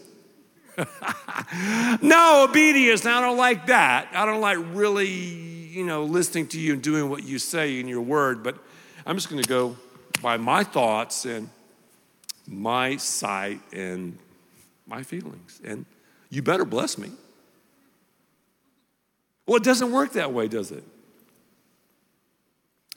no, 2.02 2.46
obedience. 2.50 3.04
Now, 3.04 3.20
I 3.20 3.22
don't 3.22 3.38
like 3.38 3.68
that. 3.68 4.10
I 4.14 4.26
don't 4.26 4.42
like 4.42 4.58
really, 4.74 5.10
you 5.10 5.86
know, 5.86 6.04
listening 6.04 6.48
to 6.48 6.60
you 6.60 6.74
and 6.74 6.82
doing 6.82 7.10
what 7.10 7.24
you 7.24 7.40
say 7.40 7.80
in 7.80 7.88
your 7.88 8.02
word. 8.02 8.44
But 8.44 8.58
I'm 9.06 9.16
just 9.16 9.30
going 9.30 9.42
to 9.42 9.50
go 9.50 9.76
by 10.22 10.38
my 10.38 10.64
thoughts 10.64 11.26
and 11.26 11.50
my 12.48 12.98
sight 12.98 13.62
and 13.74 14.18
my 14.88 15.04
feelings. 15.04 15.62
And 15.64 15.86
you 16.30 16.42
better 16.42 16.66
bless 16.66 16.98
me. 16.98 17.12
Well, 19.46 19.58
it 19.58 19.64
doesn't 19.64 19.92
work 19.92 20.14
that 20.14 20.32
way, 20.32 20.48
does 20.48 20.72
it? 20.72 20.84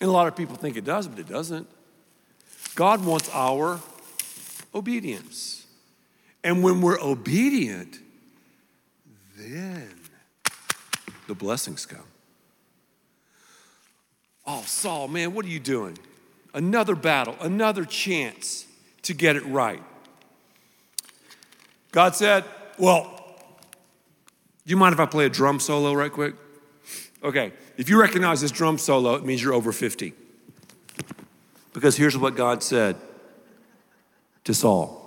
And 0.01 0.09
a 0.09 0.13
lot 0.13 0.29
of 0.29 0.37
people 0.37 0.57
think 0.57 0.77
it 0.77 0.85
does, 0.85 1.07
but 1.09 1.19
it 1.19 1.29
doesn't. 1.29 1.69
God 2.75 3.05
wants 3.05 3.31
our 3.33 3.81
obedience. 4.75 5.62
And 6.45 6.63
when 6.63 6.81
we're 6.81 7.01
obedient, 7.01 7.99
then 9.37 9.89
the 11.29 11.35
blessings 11.35 11.87
come. 11.87 12.05
Oh, 14.47 14.63
Saul, 14.67 15.09
man, 15.09 15.35
what 15.35 15.45
are 15.45 15.49
you 15.51 15.61
doing? 15.61 15.97
Another 16.53 16.95
battle, 16.95 17.37
another 17.41 17.85
chance 17.85 18.67
to 19.03 19.15
get 19.15 19.37
it 19.37 19.45
right. 19.47 19.83
God 21.93 22.17
said, 22.17 22.45
Well, 22.79 23.23
do 24.65 24.71
you 24.71 24.77
mind 24.77 24.93
if 24.95 25.01
I 25.01 25.07
play 25.07 25.27
a 25.27 25.29
drum 25.29 25.61
solo 25.61 25.93
right 25.93 26.13
quick? 26.13 26.35
Okay, 27.23 27.53
if 27.77 27.89
you 27.89 28.01
recognize 28.01 28.41
this 28.41 28.51
drum 28.51 28.79
solo, 28.79 29.15
it 29.15 29.25
means 29.25 29.43
you're 29.43 29.55
over 29.55 29.73
50. 29.73 30.13
Because 31.73 31.97
here's 31.97 32.19
what 32.19 32.37
God 32.37 32.63
said 32.63 32.97
to 34.45 34.53
Saul. 34.53 35.02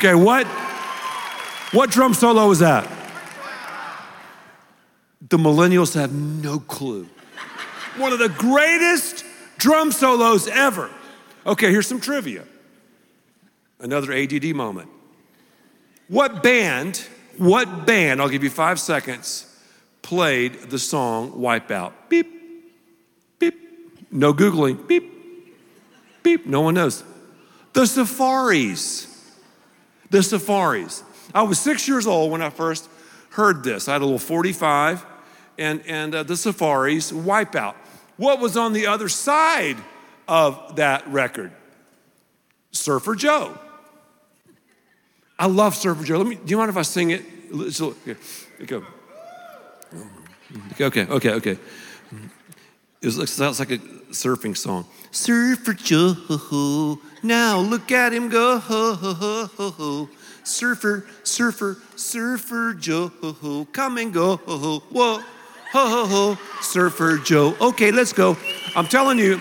Okay, 0.00 0.14
what? 0.14 0.46
What 1.72 1.90
drum 1.90 2.14
solo 2.14 2.48
was 2.48 2.60
that? 2.60 2.90
The 5.28 5.36
millennials 5.36 5.94
have 5.94 6.10
no 6.10 6.58
clue. 6.58 7.06
One 7.98 8.10
of 8.10 8.18
the 8.18 8.30
greatest 8.30 9.26
drum 9.58 9.92
solos 9.92 10.48
ever. 10.48 10.88
Okay, 11.44 11.70
here's 11.70 11.86
some 11.86 12.00
trivia. 12.00 12.46
Another 13.78 14.10
ADD 14.10 14.54
moment. 14.54 14.88
What 16.08 16.42
band, 16.42 17.06
what 17.36 17.84
band, 17.84 18.22
I'll 18.22 18.30
give 18.30 18.42
you 18.42 18.48
five 18.48 18.80
seconds, 18.80 19.54
played 20.00 20.70
the 20.70 20.78
song 20.78 21.32
Wipeout? 21.32 21.92
Beep, 22.08 22.26
beep. 23.38 23.54
No 24.10 24.32
Googling. 24.32 24.88
Beep, 24.88 25.12
beep. 26.22 26.46
No 26.46 26.62
one 26.62 26.72
knows. 26.72 27.04
The 27.74 27.82
Surfaris. 27.82 29.09
The 30.10 30.18
Surfaris. 30.18 31.02
I 31.34 31.42
was 31.42 31.58
six 31.58 31.88
years 31.88 32.06
old 32.06 32.32
when 32.32 32.42
I 32.42 32.50
first 32.50 32.88
heard 33.30 33.62
this. 33.62 33.88
I 33.88 33.92
had 33.92 34.02
a 34.02 34.04
little 34.04 34.18
45 34.18 35.06
and, 35.58 35.82
and 35.86 36.14
uh, 36.14 36.22
the 36.22 36.34
Surfaris, 36.34 37.12
Wipeout. 37.12 37.74
What 38.16 38.40
was 38.40 38.56
on 38.56 38.72
the 38.72 38.86
other 38.86 39.08
side 39.08 39.76
of 40.26 40.76
that 40.76 41.06
record? 41.08 41.52
Surfer 42.72 43.14
Joe. 43.14 43.58
I 45.38 45.46
love 45.46 45.74
Surfer 45.74 46.04
Joe. 46.04 46.18
Let 46.18 46.26
me, 46.26 46.34
do 46.36 46.50
you 46.50 46.58
mind 46.58 46.70
if 46.70 46.76
I 46.76 46.82
sing 46.82 47.10
it? 47.10 47.24
So, 47.72 47.94
okay. 48.60 48.80
Okay, 50.80 51.06
okay, 51.06 51.30
okay. 51.32 51.58
It 53.02 53.10
sounds 53.10 53.58
like 53.58 53.70
a 53.70 53.78
surfing 53.78 54.56
song. 54.56 54.86
Surfer 55.10 55.72
Joe, 55.72 56.14
now 57.22 57.58
look 57.58 57.90
at 57.92 58.12
him 58.12 58.28
go. 58.28 58.58
Ho, 58.58 58.94
ho, 58.94 59.14
ho, 59.14 59.46
ho, 59.46 59.70
ho. 59.70 60.08
Surfer, 60.42 61.06
surfer, 61.22 61.76
surfer 61.96 62.74
Joe, 62.74 63.12
ho, 63.20 63.32
ho. 63.32 63.64
come 63.66 63.98
and 63.98 64.12
go. 64.12 64.36
Ho, 64.36 64.58
ho, 64.58 64.78
whoa, 64.90 65.18
ho, 65.72 65.88
ho, 65.88 66.06
ho, 66.06 66.38
surfer 66.60 67.18
Joe. 67.18 67.54
Okay, 67.60 67.92
let's 67.92 68.12
go. 68.12 68.36
I'm 68.74 68.86
telling 68.86 69.18
you, 69.18 69.40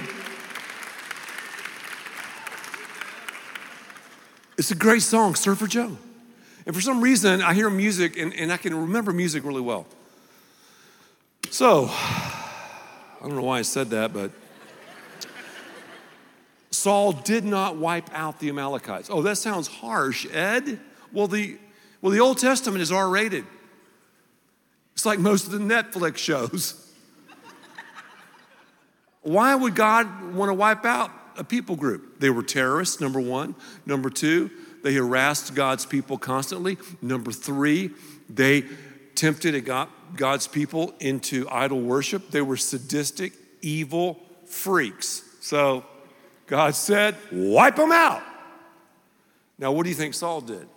It's 4.60 4.72
a 4.72 4.76
great 4.76 5.04
song, 5.04 5.36
Surfer 5.36 5.68
Joe. 5.68 5.98
And 6.66 6.76
for 6.76 6.82
some 6.82 7.00
reason, 7.00 7.42
I 7.42 7.54
hear 7.54 7.70
music 7.70 8.18
and, 8.18 8.34
and 8.34 8.52
I 8.52 8.58
can 8.58 8.76
remember 8.76 9.14
music 9.14 9.46
really 9.46 9.62
well. 9.62 9.88
So, 11.50 11.88
I 11.90 13.20
don't 13.22 13.36
know 13.36 13.44
why 13.44 13.60
I 13.60 13.62
said 13.62 13.90
that, 13.92 14.12
but 14.12 14.32
Saul 16.80 17.12
did 17.12 17.44
not 17.44 17.76
wipe 17.76 18.10
out 18.14 18.40
the 18.40 18.48
Amalekites. 18.48 19.10
Oh, 19.12 19.22
that 19.24 19.36
sounds 19.36 19.68
harsh, 19.68 20.26
Ed. 20.32 20.80
Well, 21.12 21.28
the, 21.28 21.58
well, 22.02 22.14
the 22.14 22.22
Old 22.22 22.38
Testament 22.38 22.82
is 22.82 22.90
R 22.90 23.10
rated. 23.10 23.44
It's 24.94 25.06
like 25.06 25.20
most 25.20 25.46
of 25.46 25.52
the 25.52 25.60
Netflix 25.60 26.18
shows. 26.18 26.94
Why 29.24 29.56
would 29.56 29.76
God 29.76 30.34
want 30.34 30.50
to 30.50 30.54
wipe 30.54 30.86
out 30.86 31.12
a 31.36 31.44
people 31.44 31.76
group? 31.76 32.22
They 32.22 32.30
were 32.30 32.44
terrorists, 32.44 33.02
number 33.02 33.20
one. 33.20 33.56
Number 33.86 34.10
two, 34.10 34.50
they 34.82 34.94
harassed 34.94 35.56
God's 35.56 35.86
people 35.86 36.18
constantly. 36.18 36.78
Number 37.02 37.34
three, 37.34 37.92
they 38.30 38.64
tempted 39.16 39.70
God's 40.16 40.48
people 40.48 40.94
into 41.02 41.46
idol 41.50 41.82
worship. 41.82 42.32
They 42.32 42.42
were 42.42 42.56
sadistic, 42.56 43.34
evil 43.62 44.22
freaks. 44.46 45.24
So 45.42 45.84
God 46.50 46.74
said, 46.74 47.16
wipe 47.32 47.76
them 47.76 47.92
out. 47.92 48.24
Now, 49.60 49.72
what 49.72 49.84
do 49.84 49.90
you 49.90 49.96
think 49.96 50.16
Saul 50.16 50.42
did? 50.42 50.68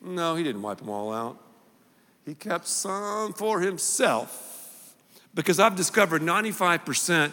No, 0.00 0.36
he 0.36 0.44
didn't 0.44 0.62
wipe 0.62 0.78
them 0.78 0.88
all 0.88 1.12
out. 1.12 1.36
He 2.24 2.34
kept 2.34 2.68
some 2.68 3.32
for 3.32 3.60
himself 3.60 4.94
because 5.34 5.58
I've 5.58 5.74
discovered 5.74 6.22
95% 6.22 7.32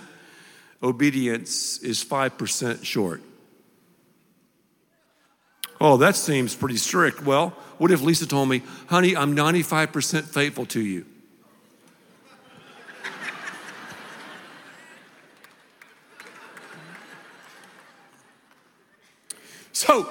obedience 0.81 1.77
is 1.79 2.03
5% 2.03 2.83
short. 2.83 3.21
Oh, 5.79 5.97
that 5.97 6.15
seems 6.15 6.55
pretty 6.55 6.77
strict. 6.77 7.21
Well, 7.21 7.49
what 7.77 7.91
if 7.91 8.01
Lisa 8.01 8.25
told 8.25 8.49
me, 8.49 8.63
honey, 8.87 9.15
I'm 9.15 9.35
95% 9.35 10.23
faithful 10.23 10.65
to 10.67 10.81
you? 10.81 11.05
So, 19.77 20.09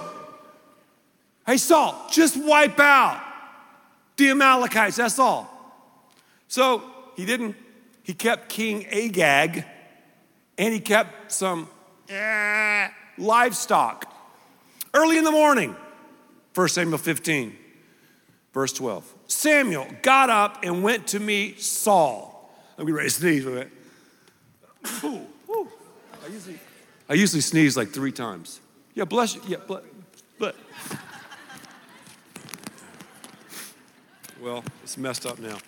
hey, 1.45 1.57
Saul, 1.57 2.07
just 2.09 2.37
wipe 2.37 2.79
out 2.79 3.21
the 4.17 4.31
Amalekites, 4.31 4.97
that's 4.97 5.19
all. 5.19 5.51
So, 6.47 6.85
he 7.17 7.27
didn't, 7.27 7.57
he 8.05 8.15
kept 8.15 8.49
King 8.49 8.87
Agag 8.87 9.65
and 10.57 10.73
he 10.73 10.79
kept 10.79 11.33
some 11.33 11.69
eh, 12.09 12.89
livestock. 13.19 14.13
Early 14.95 15.19
in 15.19 15.25
the 15.25 15.33
morning, 15.33 15.75
1 16.55 16.69
Samuel 16.69 16.99
15, 16.99 17.57
verse 18.55 18.73
12. 18.73 19.15
Samuel 19.27 19.89
got 20.03 20.31
up 20.31 20.61
and 20.63 20.85
went 20.85 21.09
to 21.09 21.19
meet 21.19 21.61
Saul. 21.61 22.55
Let 22.79 22.87
me 22.87 22.93
raise 22.93 23.17
sneeze 23.17 23.45
with 23.45 23.57
it. 23.59 23.71
I, 25.03 26.29
usually, 26.31 26.59
I 27.09 27.15
usually 27.15 27.41
sneeze 27.41 27.77
like 27.77 27.89
three 27.89 28.13
times. 28.13 28.61
Yeah, 28.97 29.05
bless 29.05 29.35
you. 29.35 29.43
Yeah, 29.47 29.59
bless. 29.67 29.83
But 30.39 30.57
well, 34.41 34.65
it's 34.83 34.97
messed 34.97 35.27
up 35.27 35.39
now. 35.39 35.59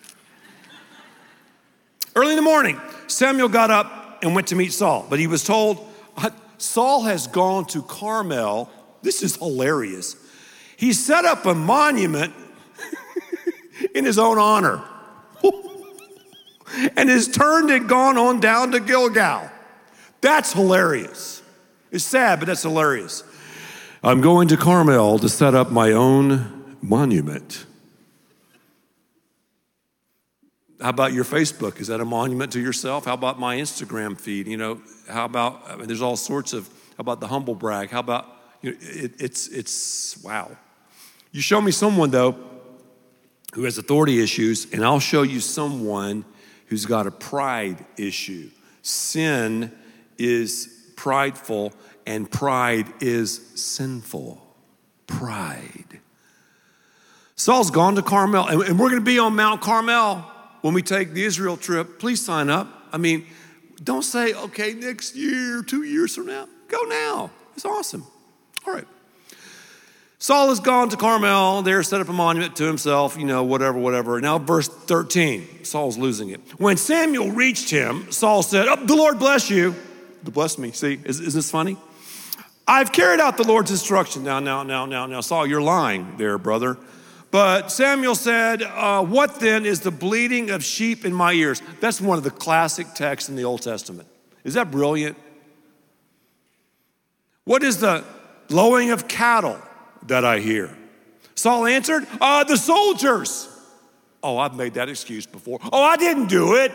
Early 2.17 2.31
in 2.31 2.37
the 2.37 2.43
morning, 2.43 2.81
Samuel 3.07 3.51
got 3.51 3.71
up 3.71 4.21
and 4.23 4.35
went 4.35 4.47
to 4.49 4.57
meet 4.57 4.73
Saul. 4.73 5.07
But 5.11 5.19
he 5.19 5.27
was 5.27 5.45
told, 5.45 5.87
uh, 6.17 6.31
Saul 6.57 7.03
has 7.03 7.27
gone 7.27 7.67
to 7.67 7.83
Carmel. 7.83 8.71
This 9.03 9.23
is 9.23 9.37
hilarious. 9.37 10.17
He 10.79 10.95
set 10.95 11.27
up 11.27 11.45
a 11.45 11.55
monument 11.55 12.33
in 13.95 14.07
his 14.07 14.19
own 14.19 14.39
honor 14.39 14.83
and 16.97 17.11
has 17.11 17.29
turned 17.29 17.71
and 17.71 17.89
gone 17.89 18.17
on 18.17 18.41
down 18.41 18.73
to 18.73 18.81
Gilgal. 18.81 19.51
That's 20.23 20.55
hilarious. 20.55 21.38
It's 21.91 22.05
sad, 22.05 22.39
but 22.39 22.47
that's 22.47 22.63
hilarious. 22.63 23.25
I'm 24.03 24.21
going 24.21 24.49
to 24.49 24.57
Carmel 24.57 25.19
to 25.19 25.29
set 25.29 25.55
up 25.55 25.71
my 25.71 25.93
own 25.93 26.77
monument. 26.83 27.65
How 30.81 30.91
about 30.91 31.13
your 31.13 31.25
Facebook? 31.25 31.81
Is 31.81 31.89
that 31.89 32.01
a 32.01 32.05
monument 32.05 32.53
to 32.53 32.61
yourself? 32.61 33.07
How 33.07 33.15
about 33.15 33.41
my 33.41 33.57
Instagram 33.57 34.19
feed? 34.19 34.47
You 34.47 34.57
know, 34.57 34.81
how 35.09 35.25
about, 35.25 35.63
I 35.69 35.77
mean, 35.77 35.89
there's 35.89 36.03
all 36.03 36.17
sorts 36.17 36.53
of, 36.53 36.69
how 36.69 37.01
about 37.01 37.21
the 37.21 37.27
humble 37.27 37.57
brag? 37.57 37.91
How 37.91 38.01
about, 38.01 38.27
you 38.63 38.73
know, 38.73 38.79
it, 38.81 39.21
it's, 39.21 39.49
it's, 39.49 40.23
wow. 40.23 40.51
You 41.33 41.41
show 41.41 41.61
me 41.61 41.73
someone, 41.73 42.11
though, 42.11 42.37
who 43.55 43.65
has 43.65 43.79
authority 43.79 44.23
issues, 44.23 44.73
and 44.73 44.85
I'll 44.85 45.01
show 45.01 45.23
you 45.23 45.41
someone 45.41 46.25
who's 46.67 46.87
got 46.87 47.07
a 47.07 47.11
pride 47.11 47.85
issue. 47.97 48.51
Sin 48.83 49.73
is 50.17 50.78
prideful, 50.99 51.73
and 52.07 52.29
pride 52.29 52.93
is 53.01 53.41
sinful. 53.55 54.45
Pride. 55.07 56.01
Saul's 57.37 57.71
gone 57.71 57.95
to 57.95 58.03
Carmel, 58.03 58.49
and 58.49 58.79
we're 58.79 58.91
going 58.91 59.01
to 59.01 59.01
be 59.01 59.21
on 59.21 59.37
Mount 59.37 59.61
Carmel 59.61 60.17
when 60.61 60.75
we 60.75 60.83
take 60.83 61.13
the 61.13 61.23
Israel 61.25 61.57
trip, 61.57 62.01
please 62.01 62.23
sign 62.25 62.51
up. 62.51 62.67
I 62.93 62.99
mean, 62.99 63.27
don't 63.83 64.03
say, 64.03 64.35
okay, 64.35 64.75
next 64.75 65.15
year, 65.15 65.63
two 65.63 65.85
years 65.85 66.17
from 66.17 66.27
now. 66.27 66.49
Go 66.67 66.83
now. 66.83 67.31
It's 67.55 67.65
awesome. 67.65 68.05
All 68.67 68.75
right. 68.75 68.87
Saul 70.19 70.49
has 70.49 70.59
gone 70.59 70.89
to 70.89 70.97
Carmel, 70.97 71.63
there 71.63 71.81
set 71.85 72.01
up 72.01 72.09
a 72.09 72.13
monument 72.13 72.57
to 72.57 72.65
himself, 72.65 73.17
you 73.17 73.25
know, 73.25 73.45
whatever, 73.45 73.79
whatever. 73.79 74.21
Now, 74.21 74.41
verse 74.41 74.67
13, 74.67 75.65
Saul's 75.65 75.97
losing 75.97 76.31
it. 76.31 76.41
When 76.59 76.77
Samuel 76.77 77.31
reached 77.31 77.71
him, 77.71 78.11
Saul 78.11 78.43
said, 78.43 78.67
oh, 78.67 78.85
The 78.85 78.97
Lord 78.97 79.21
bless 79.21 79.49
you. 79.49 79.77
To 80.29 80.33
bless 80.33 80.59
me. 80.59 80.73
See, 80.73 81.01
is, 81.07 81.21
is 81.21 81.33
this 81.33 81.51
funny? 81.51 81.79
I've 82.67 82.93
carried 82.93 83.19
out 83.19 83.39
the 83.39 83.49
Lord's 83.49 83.71
instruction. 83.71 84.25
Now, 84.25 84.41
now, 84.41 84.63
now, 84.63 84.85
now, 84.85 85.07
now, 85.07 85.23
Saul, 85.23 85.47
you're 85.47 85.63
lying 85.63 86.19
there, 86.19 86.37
brother. 86.37 86.77
But 87.31 87.73
Samuel 87.73 88.15
said, 88.15 88.63
uh, 88.63 89.03
What 89.03 89.41
then 89.41 89.65
is 89.65 89.81
the 89.81 89.91
bleating 89.91 90.51
of 90.51 90.63
sheep 90.63 91.07
in 91.07 91.15
my 91.15 91.33
ears? 91.33 91.63
That's 91.81 91.99
one 91.99 92.19
of 92.19 92.25
the 92.25 92.31
classic 92.31 92.93
texts 92.93 93.31
in 93.31 93.37
the 93.37 93.45
Old 93.45 93.63
Testament. 93.63 94.07
Is 94.45 94.53
that 94.53 94.71
brilliant? 94.71 95.17
What 97.45 97.63
is 97.63 97.79
the 97.79 98.05
lowing 98.51 98.91
of 98.91 99.09
cattle 99.09 99.59
that 100.09 100.27
I 100.27 100.41
hear? 100.41 100.77
Saul 101.37 101.65
answered, 101.65 102.07
uh, 102.21 102.45
The 102.45 102.59
soldiers. 102.59 103.49
Oh, 104.23 104.37
I've 104.37 104.57
made 104.57 104.75
that 104.75 104.91
excuse 104.91 105.25
before. 105.25 105.59
Oh, 105.73 105.83
I 105.83 105.97
didn't 105.97 106.27
do 106.27 106.57
it. 106.57 106.71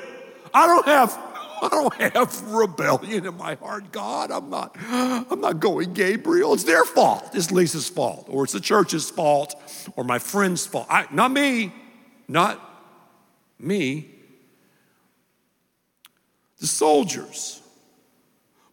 I 0.55 0.65
don't 0.65 0.87
have 0.87 1.32
I 1.63 1.69
don't 1.69 1.93
have 2.13 2.51
rebellion 2.51 3.25
in 3.25 3.37
my 3.37 3.55
heart. 3.55 3.91
God, 3.91 4.31
I'm 4.31 4.49
not, 4.49 4.75
I'm 4.89 5.39
not 5.39 5.59
going 5.59 5.93
Gabriel. 5.93 6.53
It's 6.53 6.63
their 6.63 6.83
fault. 6.83 7.29
It's 7.33 7.51
Lisa's 7.51 7.89
fault, 7.89 8.27
or 8.29 8.43
it's 8.43 8.53
the 8.53 8.59
church's 8.59 9.09
fault, 9.09 9.55
or 9.95 10.03
my 10.03 10.19
friend's 10.19 10.65
fault. 10.65 10.87
I, 10.89 11.07
not 11.11 11.31
me. 11.31 11.73
Not 12.27 12.59
me. 13.59 14.09
The 16.59 16.67
soldiers 16.67 17.61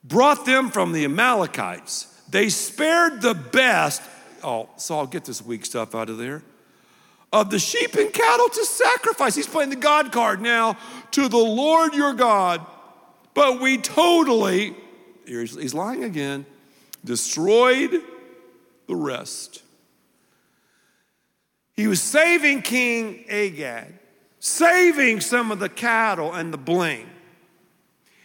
brought 0.03 0.47
them 0.47 0.71
from 0.71 0.93
the 0.93 1.05
Amalekites. 1.05 2.07
They 2.29 2.49
spared 2.49 3.23
the 3.23 3.35
best. 3.35 4.03
Oh, 4.43 4.69
Saul, 4.77 5.07
get 5.07 5.25
this 5.25 5.43
weak 5.45 5.65
stuff 5.65 5.95
out 5.95 6.11
of 6.11 6.19
there 6.19 6.43
of 7.33 7.51
the 7.51 7.59
sheep 7.59 7.95
and 7.95 8.13
cattle 8.13 8.49
to 8.49 8.65
sacrifice. 8.65 9.35
He's 9.35 9.47
playing 9.47 9.71
the 9.71 9.77
God 9.77 10.13
card 10.13 10.41
now 10.41 10.77
to 11.13 11.29
the 11.29 11.37
Lord 11.37 11.95
your 11.95 12.13
God. 12.13 12.65
But 13.35 13.61
we 13.61 13.79
totally, 13.79 14.75
he's 15.27 15.75
lying 15.75 16.05
again, 16.05 16.47
destroyed 17.05 18.03
the 18.87 18.97
rest. 18.97 19.63
He 21.75 21.87
was 21.87 22.03
saving 22.03 22.63
King 22.63 23.25
Agag, 23.29 23.95
saving 24.39 25.21
some 25.21 25.51
of 25.51 25.59
the 25.61 25.69
cattle 25.69 26.33
and 26.33 26.53
the 26.53 26.59
bling. 26.59 27.09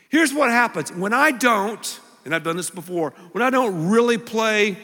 Here's 0.10 0.34
what 0.34 0.50
happens 0.50 0.92
when 0.92 1.14
I 1.14 1.32
don't, 1.32 2.00
and 2.26 2.34
I've 2.34 2.44
done 2.44 2.58
this 2.58 2.70
before, 2.70 3.12
when 3.32 3.44
I 3.44 3.50
don't 3.50 3.90
really 3.90 4.18
play, 4.18 4.78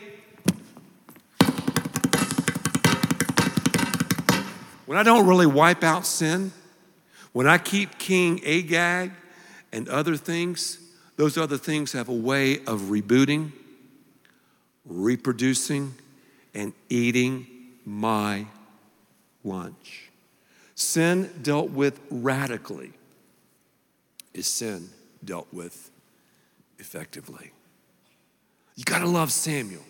when 4.85 4.97
I 4.97 5.03
don't 5.03 5.27
really 5.27 5.47
wipe 5.47 5.83
out 5.83 6.05
sin, 6.05 6.51
when 7.33 7.47
I 7.47 7.57
keep 7.57 7.97
King 7.97 8.41
Agag 8.45 9.11
and 9.71 9.87
other 9.89 10.15
things, 10.15 10.79
those 11.17 11.37
other 11.37 11.57
things 11.57 11.91
have 11.93 12.09
a 12.09 12.13
way 12.13 12.57
of 12.65 12.81
rebooting, 12.89 13.51
reproducing, 14.85 15.93
and 16.53 16.73
eating 16.89 17.47
my 17.85 18.45
lunch. 19.43 20.09
Sin 20.75 21.29
dealt 21.41 21.71
with 21.71 21.99
radically 22.09 22.91
is 24.33 24.47
sin 24.47 24.89
dealt 25.23 25.47
with 25.51 25.91
effectively. 26.79 27.51
You 28.75 28.83
got 28.83 28.99
to 28.99 29.07
love 29.07 29.31
Samuel. 29.31 29.83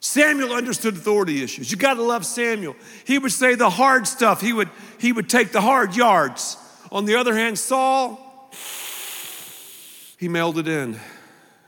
Samuel 0.00 0.52
understood 0.52 0.94
authority 0.94 1.42
issues. 1.42 1.70
You 1.70 1.76
got 1.76 1.94
to 1.94 2.02
love 2.02 2.24
Samuel. 2.24 2.76
He 3.04 3.18
would 3.18 3.32
say 3.32 3.54
the 3.54 3.68
hard 3.68 4.06
stuff. 4.06 4.40
He 4.40 4.52
would 4.52 4.70
he 4.98 5.12
would 5.12 5.28
take 5.28 5.52
the 5.52 5.60
hard 5.60 5.94
yards. 5.94 6.56
On 6.90 7.04
the 7.04 7.16
other 7.16 7.34
hand, 7.34 7.58
Saul 7.58 8.29
he 10.20 10.28
mailed 10.28 10.58
it 10.58 10.68
in. 10.68 11.00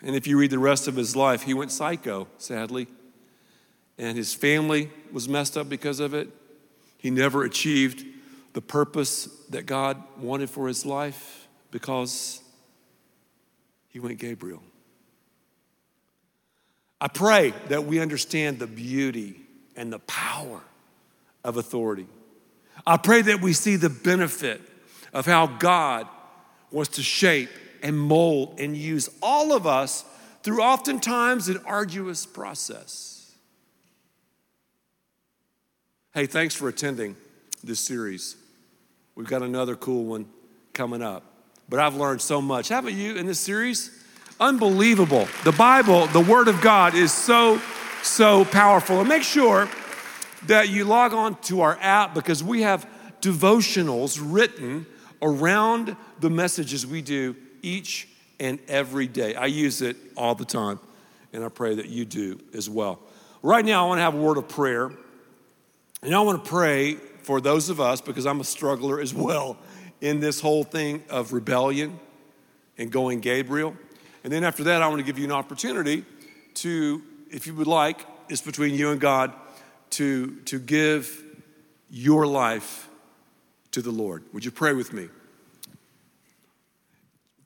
And 0.03 0.15
if 0.15 0.27
you 0.27 0.37
read 0.37 0.51
the 0.51 0.59
rest 0.59 0.87
of 0.87 0.95
his 0.95 1.17
life, 1.17 1.41
he 1.41 1.55
went 1.55 1.73
psycho, 1.73 2.29
sadly. 2.37 2.87
And 3.97 4.15
his 4.15 4.35
family 4.35 4.91
was 5.11 5.27
messed 5.27 5.57
up 5.57 5.71
because 5.71 6.01
of 6.01 6.12
it. 6.12 6.29
He 6.99 7.09
never 7.09 7.45
achieved 7.45 8.05
the 8.53 8.61
purpose 8.61 9.25
that 9.49 9.65
God 9.65 10.03
wanted 10.19 10.51
for 10.51 10.69
his 10.69 10.85
life 10.85 11.49
because 11.71 12.43
he 13.88 13.99
went 14.01 14.19
Gabriel. 14.19 14.62
I 17.01 17.09
pray 17.09 17.55
that 17.71 17.87
we 17.87 18.01
understand 18.01 18.59
the 18.59 18.67
beauty 18.67 19.41
and 19.77 19.91
the 19.91 20.01
power 20.01 20.61
of 21.43 21.57
authority. 21.57 22.07
I 22.87 22.99
pray 22.99 23.23
that 23.23 23.41
we 23.41 23.55
see 23.55 23.77
the 23.77 23.88
benefit 23.88 24.61
of 25.15 25.25
how 25.25 25.47
God 25.47 26.07
wants 26.71 26.97
to 26.97 27.03
shape 27.03 27.49
and 27.83 27.99
mold 27.99 28.59
and 28.59 28.77
use 28.77 29.11
all 29.23 29.53
of 29.53 29.66
us 29.66 30.05
through 30.42 30.62
oftentimes 30.62 31.49
an 31.49 31.61
arduous 31.66 32.27
process. 32.27 33.35
Hey, 36.14 36.27
thanks 36.27 36.55
for 36.55 36.68
attending 36.68 37.16
this 37.64 37.81
series. 37.81 38.37
We've 39.14 39.27
got 39.27 39.42
another 39.42 39.77
cool 39.77 40.05
one 40.05 40.27
coming 40.73 41.03
up. 41.03 41.25
But 41.68 41.81
I've 41.81 41.97
learned 41.97 42.21
so 42.21 42.42
much. 42.42 42.68
Haven't 42.68 42.97
you 42.97 43.16
in 43.16 43.27
this 43.27 43.40
series? 43.40 43.90
Unbelievable. 44.40 45.29
The 45.45 45.53
Bible, 45.53 46.07
the 46.09 46.21
Word 46.21 46.49
of 46.49 46.61
God, 46.61 46.95
is 46.95 47.12
so, 47.12 47.61
so 48.03 48.45
powerful. 48.45 49.01
And 49.01 49.09
make 49.09 49.23
sure 49.23 49.68
that 50.47 50.68
you 50.68 50.85
log 50.85 51.14
on 51.14 51.40
to 51.42 51.61
our 51.61 51.79
app 51.81 52.14
because 52.14 52.42
we 52.42 52.62
have 52.62 52.87
devotionals 53.21 54.21
written 54.21 54.87
around 55.23 55.97
the 56.21 56.29
messages 56.29 56.87
we 56.87 57.01
do 57.01 57.37
each 57.62 58.09
and 58.38 58.59
every 58.68 59.07
day. 59.07 59.35
I 59.35 59.46
use 59.46 59.83
it 59.83 59.96
all 60.16 60.35
the 60.35 60.44
time, 60.44 60.81
and 61.33 61.44
I 61.44 61.48
pray 61.48 61.77
that 61.77 61.87
you 61.88 62.05
do 62.05 62.40
as 62.55 62.68
well. 62.68 62.98
Right 63.42 63.64
now, 63.64 63.85
I 63.85 63.88
want 63.88 63.98
to 63.98 64.03
have 64.03 64.14
a 64.14 64.20
word 64.20 64.37
of 64.37 64.48
prayer, 64.48 64.92
and 66.03 66.14
I 66.14 66.20
want 66.20 66.44
to 66.44 66.51
pray 66.51 66.94
for 66.94 67.40
those 67.40 67.68
of 67.68 67.81
us, 67.81 68.01
because 68.01 68.27
I'm 68.27 68.40
a 68.40 68.44
struggler 68.44 69.01
as 69.01 69.14
well 69.14 69.57
in 70.01 70.18
this 70.18 70.40
whole 70.40 70.64
thing 70.64 71.05
of 71.09 71.33
rebellion 71.33 71.98
and 72.77 72.90
going 72.90 73.20
Gabriel. 73.20 73.77
And 74.25 74.33
then 74.33 74.42
after 74.42 74.64
that, 74.64 74.83
I 74.83 74.88
want 74.88 74.98
to 74.98 75.05
give 75.05 75.18
you 75.18 75.25
an 75.25 75.33
opportunity 75.33 76.05
to, 76.55 77.03
if 77.31 77.46
you 77.46 77.55
would 77.55 77.68
like, 77.68 78.05
it's 78.29 78.40
between 78.40 78.75
you 78.75 78.90
and 78.90 79.01
God, 79.01 79.33
to, 79.90 80.37
to 80.46 80.59
give 80.59 81.22
your 81.90 82.27
life 82.27 82.88
to 83.70 83.83
the 83.83 83.90
Lord. 83.90 84.25
Would 84.33 84.44
you 84.44 84.51
pray 84.51 84.72
with 84.72 84.92
me? 84.92 85.09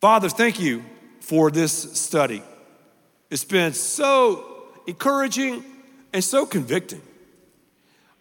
Father, 0.07 0.29
thank 0.29 0.61
you 0.61 0.85
for 1.19 1.51
this 1.51 1.73
study. 1.99 2.41
It's 3.29 3.43
been 3.43 3.73
so 3.73 4.69
encouraging 4.87 5.65
and 6.13 6.23
so 6.23 6.47
convicting. 6.47 7.03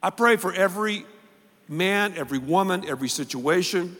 I 0.01 0.09
pray 0.09 0.37
for 0.37 0.51
every 0.51 1.05
man, 1.69 2.15
every 2.17 2.39
woman, 2.39 2.85
every 2.87 3.07
situation 3.07 3.95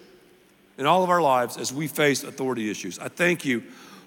in 0.79 0.87
all 0.87 1.03
of 1.03 1.11
our 1.11 1.21
lives 1.21 1.57
as 1.57 1.71
we 1.71 1.85
face 1.85 2.23
authority 2.23 2.71
issues. 2.71 2.97
I 2.97 3.07
thank 3.07 3.45
you 3.45 3.61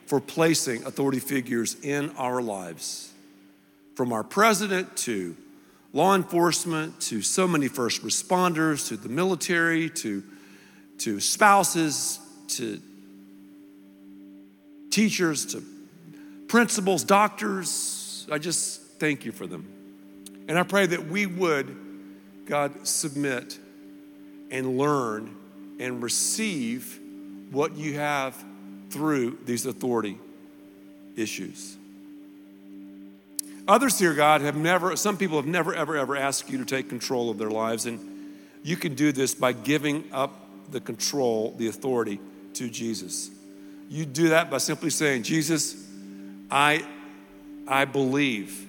for 0.07 0.21
placing 0.21 0.83
authority 0.85 1.21
figures 1.21 1.77
in 1.81 2.11
our 2.17 2.43
lives, 2.43 3.12
from 3.95 4.12
our 4.12 4.25
president 4.25 4.97
to 4.97 5.37
law 5.93 6.17
enforcement 6.17 7.01
to 7.03 7.23
so 7.23 7.47
many 7.47 7.69
first 7.69 8.03
responders 8.03 8.88
to 8.88 8.97
the 8.97 9.09
military 9.09 9.88
to, 9.91 10.25
to 10.99 11.21
spouses 11.21 12.19
to 12.49 12.83
teachers 14.99 15.47
to 15.47 15.63
principals, 16.49 17.05
doctors. 17.05 18.27
I 18.33 18.39
just 18.39 18.83
thank 18.99 19.25
you 19.25 19.31
for 19.31 19.47
them. 19.47 19.65
And 20.49 20.59
I 20.59 20.65
pray 20.65 20.87
that 20.87 21.07
we 21.07 21.25
would 21.25 21.77
God, 22.47 22.85
submit 22.85 23.57
and 24.51 24.77
learn 24.77 25.37
and 25.79 26.03
receive 26.03 26.99
what 27.53 27.77
you 27.77 27.95
have 27.95 28.45
through 28.91 29.39
these 29.45 29.67
authority 29.67 30.19
issues. 31.15 31.77
Others 33.69 34.01
here, 34.01 34.15
God, 34.15 34.41
have 34.41 34.57
never, 34.57 34.97
some 34.97 35.17
people 35.17 35.37
have 35.37 35.47
never, 35.47 35.73
ever, 35.75 35.97
ever 35.97 36.17
asked 36.17 36.51
you 36.51 36.59
to 36.59 36.65
take 36.65 36.89
control 36.89 37.31
of 37.31 37.39
their 37.39 37.51
lives. 37.51 37.87
And 37.87 38.35
you 38.65 38.77
can 38.77 38.97
do 38.97 39.13
this 39.13 39.33
by 39.33 39.53
giving 39.53 40.09
up 40.11 40.35
the 40.73 40.81
control, 40.81 41.55
the 41.57 41.69
authority 41.69 42.19
to 42.55 42.69
Jesus. 42.69 43.31
You 43.88 44.05
do 44.05 44.31
that 44.31 44.51
by 44.51 44.59
simply 44.59 44.90
saying, 44.90 45.22
Jesus, 45.22 45.77
I, 46.51 46.85
I 47.66 47.85
believe 47.85 48.66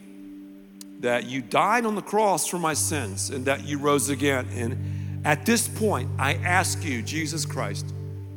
that 1.01 1.25
you 1.25 1.41
died 1.41 1.85
on 1.85 1.95
the 1.95 2.01
cross 2.01 2.47
for 2.47 2.59
my 2.59 2.73
sins 2.73 3.29
and 3.29 3.45
that 3.45 3.65
you 3.65 3.79
rose 3.79 4.09
again. 4.09 4.47
And 4.53 5.25
at 5.25 5.45
this 5.45 5.67
point, 5.67 6.09
I 6.17 6.35
ask 6.35 6.83
you, 6.83 7.01
Jesus 7.01 7.45
Christ, 7.45 7.93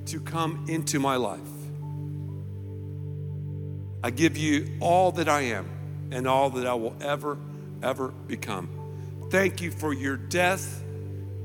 to 0.07 0.21
come 0.21 0.67
into 0.69 0.99
my 0.99 1.17
life. 1.17 1.41
I 4.05 4.11
give 4.11 4.37
you 4.37 4.77
all 4.81 5.13
that 5.13 5.29
I 5.29 5.43
am 5.43 6.09
and 6.11 6.27
all 6.27 6.51
that 6.51 6.67
I 6.67 6.75
will 6.75 6.97
ever, 7.01 7.39
ever 7.83 8.09
become. 8.09 8.69
Thank 9.31 9.61
you 9.61 9.71
for 9.71 9.93
your 9.93 10.17
death, 10.17 10.83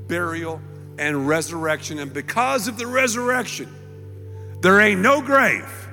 burial, 0.08 0.60
and 0.98 1.28
resurrection. 1.28 2.00
And 2.00 2.12
because 2.12 2.66
of 2.66 2.76
the 2.76 2.86
resurrection, 2.86 3.72
there 4.60 4.80
ain't 4.80 5.00
no 5.00 5.22
grave 5.22 5.88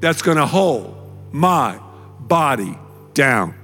that's 0.00 0.22
gonna 0.22 0.46
hold 0.46 0.96
my 1.32 1.78
body 2.20 2.78
down. 3.14 3.54